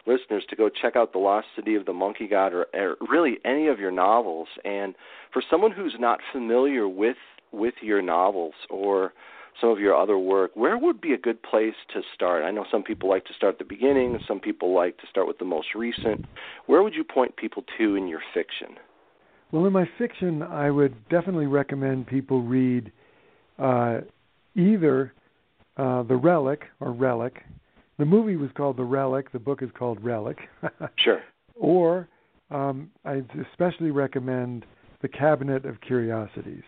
[0.06, 3.38] listeners to go check out The Lost City of the Monkey God, or, or really
[3.44, 4.48] any of your novels.
[4.64, 4.94] And
[5.32, 7.16] for someone who's not familiar with
[7.52, 9.12] with your novels or
[9.60, 12.42] some of your other work, where would be a good place to start?
[12.44, 15.28] I know some people like to start at the beginning, some people like to start
[15.28, 16.24] with the most recent.
[16.66, 18.76] Where would you point people to in your fiction?
[19.54, 22.90] well, in my fiction, I would definitely recommend people read
[23.56, 24.00] uh,
[24.56, 25.12] either
[25.76, 27.40] uh, The Relic or Relic.
[27.98, 29.30] The movie was called The Relic.
[29.32, 30.38] The book is called Relic.
[30.96, 31.22] Sure.
[31.54, 32.08] or
[32.50, 34.66] um, I especially recommend
[35.02, 36.62] The Cabinet of Curiosities.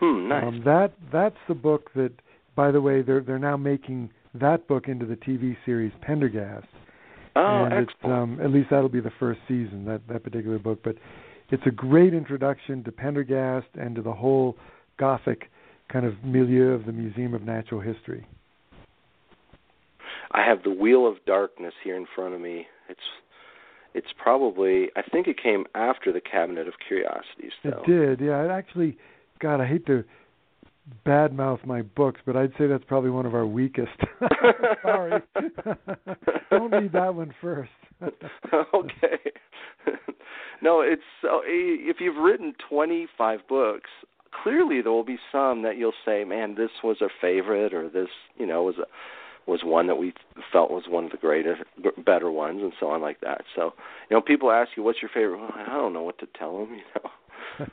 [0.00, 0.44] Hmm, nice.
[0.44, 2.12] Um, that that's the book that,
[2.54, 6.66] by the way, they're they're now making that book into the TV series Pendergast.
[7.36, 10.80] oh, and um, at least that'll be the first season that that particular book.
[10.84, 10.96] But
[11.50, 14.56] it's a great introduction to Pendergast and to the whole
[14.98, 15.50] Gothic
[15.90, 18.26] kind of milieu of the Museum of Natural History.
[20.36, 22.66] I have the Wheel of Darkness here in front of me.
[22.88, 23.00] It's
[23.94, 27.82] it's probably I think it came after the Cabinet of Curiosities though.
[27.82, 28.44] It did, yeah.
[28.44, 28.98] It actually,
[29.40, 30.04] God, I hate to
[31.06, 33.98] badmouth my books, but I'd say that's probably one of our weakest.
[34.82, 35.22] Sorry.
[36.50, 37.70] Don't read that one first.
[38.02, 39.18] okay.
[40.62, 43.88] no, it's uh, if you've written 25 books,
[44.42, 48.08] clearly there will be some that you'll say, "Man, this was a favorite," or this,
[48.36, 48.84] you know, was a
[49.46, 50.12] was one that we
[50.52, 51.56] felt was one of the greater,
[52.04, 53.42] better ones, and so on like that.
[53.54, 53.74] So,
[54.10, 56.58] you know, people ask you, "What's your favorite?" Well, I don't know what to tell
[56.58, 57.66] them, you know.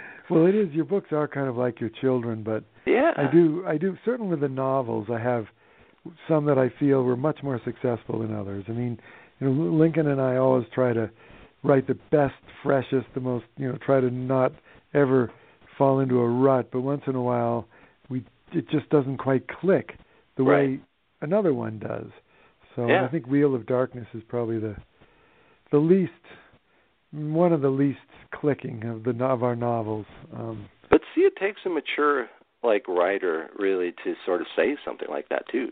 [0.30, 0.72] well, it is.
[0.72, 3.64] Your books are kind of like your children, but yeah, I do.
[3.66, 3.96] I do.
[4.04, 5.46] Certainly with the novels, I have
[6.28, 8.64] some that I feel were much more successful than others.
[8.68, 8.98] I mean,
[9.40, 11.08] you know, Lincoln and I always try to
[11.62, 13.44] write the best, freshest, the most.
[13.56, 14.52] You know, try to not
[14.92, 15.30] ever
[15.78, 16.70] fall into a rut.
[16.72, 17.68] But once in a while,
[18.08, 19.92] we it just doesn't quite click
[20.36, 20.68] the right.
[20.68, 20.80] way
[21.22, 22.10] another one does.
[22.76, 23.04] So yeah.
[23.04, 24.76] I think Wheel of Darkness is probably the
[25.70, 26.12] the least
[27.12, 27.98] one of the least
[28.34, 30.06] clicking of the of our novels.
[30.34, 32.28] Um, but see, it takes a mature
[32.62, 35.70] like writer really to sort of say something like that too,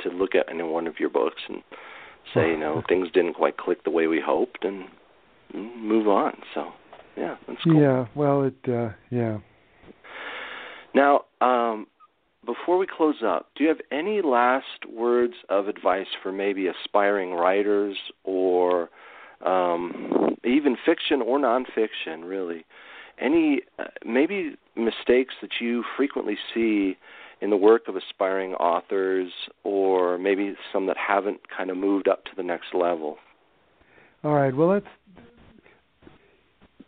[0.00, 1.62] to, to look at any one of your books and
[2.34, 4.84] say, you know, things didn't quite click the way we hoped, and
[5.54, 6.34] move on.
[6.54, 6.68] So,
[7.16, 7.80] yeah, that's cool.
[7.80, 9.38] Yeah, well, it, uh, yeah.
[10.94, 11.86] Now, um,
[12.44, 17.32] before we close up, do you have any last words of advice for maybe aspiring
[17.32, 18.90] writers or
[19.44, 22.64] um, even fiction or nonfiction, really?
[23.20, 26.96] Any uh, maybe mistakes that you frequently see
[27.40, 29.30] in the work of aspiring authors,
[29.64, 33.18] or maybe some that haven't kind of moved up to the next level?
[34.22, 34.54] All right.
[34.54, 34.86] Well, that's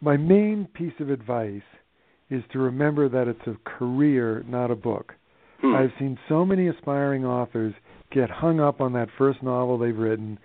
[0.00, 1.62] my main piece of advice
[2.30, 5.14] is to remember that it's a career, not a book.
[5.64, 5.74] Hmm.
[5.74, 7.72] I've seen so many aspiring authors
[8.12, 10.38] get hung up on that first novel they've written,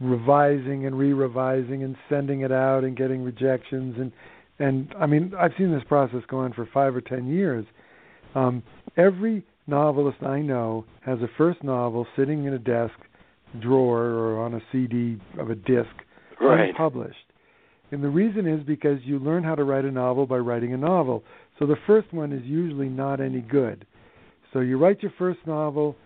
[0.00, 4.10] revising and re-revising and sending it out and getting rejections and
[4.58, 7.66] and I mean I've seen this process go on for five or ten years.
[8.34, 8.62] Um,
[8.96, 12.94] every novelist I know has a first novel sitting in a desk
[13.60, 15.90] drawer or on a CD of a disc
[16.40, 16.70] right.
[16.70, 17.16] unpublished.
[17.92, 20.78] And the reason is because you learn how to write a novel by writing a
[20.78, 21.22] novel.
[21.58, 23.86] So the first one is usually not any good.
[24.54, 25.96] So you write your first novel,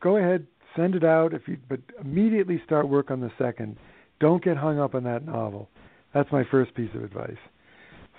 [0.00, 0.46] go ahead,
[0.76, 3.76] send it out if you but immediately start work on the second.
[4.20, 5.68] Don't get hung up on that novel.
[6.12, 7.38] That's my first piece of advice.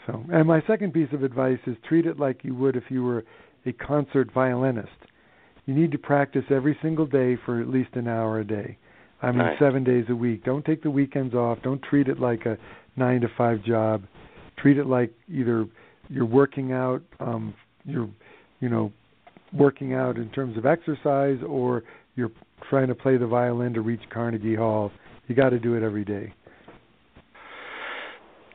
[0.06, 3.04] So, and my second piece of advice is treat it like you would if you
[3.04, 3.24] were
[3.66, 4.90] a concert violinist.
[5.66, 8.78] You need to practice every single day for at least an hour a day.
[9.22, 9.58] I mean, Right.
[9.60, 10.44] seven days a week.
[10.44, 11.60] Don't take the weekends off.
[11.64, 12.58] Don't treat it like a
[12.96, 14.04] nine to five job.
[14.58, 15.68] Treat it like either
[16.10, 17.54] you're working out, um,
[17.86, 18.10] you're,
[18.60, 18.92] you know,
[19.54, 21.84] working out in terms of exercise, or
[22.16, 22.32] you're
[22.70, 24.92] trying to play the violin to reach Carnegie Hall.
[25.28, 26.34] You got to do it every day.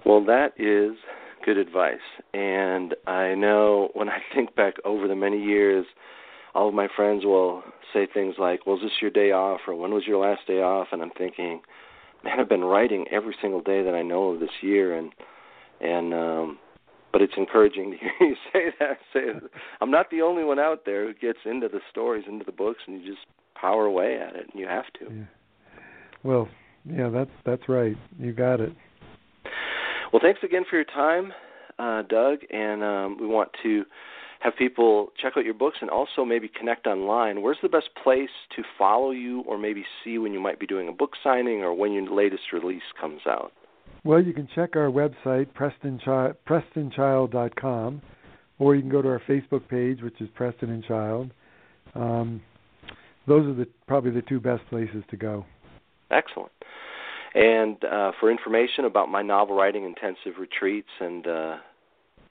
[0.04, 0.96] Well, that is
[1.44, 1.98] good advice.
[2.32, 5.86] And I know when I think back over the many years,
[6.54, 7.62] all of my friends will
[7.92, 10.62] say things like, "Well, is this your day off?" or "When was your last day
[10.62, 11.60] off?" And I'm thinking,
[12.24, 15.12] man, I've been writing every single day that I know of this year, and
[15.80, 16.58] and um,
[17.12, 18.98] but it's encouraging to hear you say that.
[19.12, 19.20] Say,
[19.80, 22.80] I'm not the only one out there who gets into the stories, into the books,
[22.86, 25.14] and you just power away at it, and you have to.
[25.14, 25.24] Yeah.
[26.22, 26.48] Well,
[26.84, 27.96] yeah, that's that's right.
[28.18, 28.72] You got it.
[30.12, 31.32] Well, thanks again for your time,
[31.78, 33.84] uh, Doug, and um, we want to
[34.40, 37.42] have people check out your books and also maybe connect online.
[37.42, 40.88] Where's the best place to follow you or maybe see when you might be doing
[40.88, 43.52] a book signing or when your latest release comes out?
[44.04, 48.02] Well, you can check our website, PrestonChild, PrestonChild.com,
[48.58, 51.30] or you can go to our Facebook page, which is Preston and Child.
[51.94, 52.40] Um,
[53.26, 55.44] those are the probably the two best places to go.
[56.10, 56.52] Excellent.
[57.34, 61.56] And uh, for information about my novel writing intensive retreats and uh,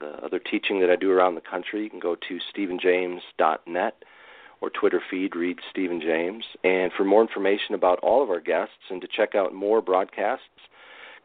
[0.00, 3.94] the other teaching that I do around the country, you can go to stevenjames.net
[4.60, 6.44] or Twitter feed, read Steven James.
[6.64, 10.44] And for more information about all of our guests and to check out more broadcasts,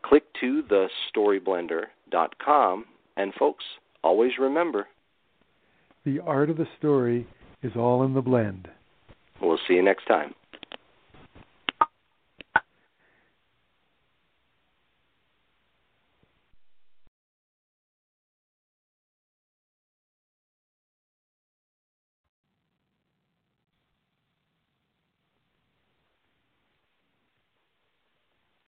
[0.08, 0.64] click to
[1.16, 2.86] thestoryblender.com.
[3.18, 3.64] And folks,
[4.03, 4.88] always remember,
[6.06, 7.26] The art of the story
[7.64, 8.68] is all in the blend.
[9.41, 10.36] we'll see you next time.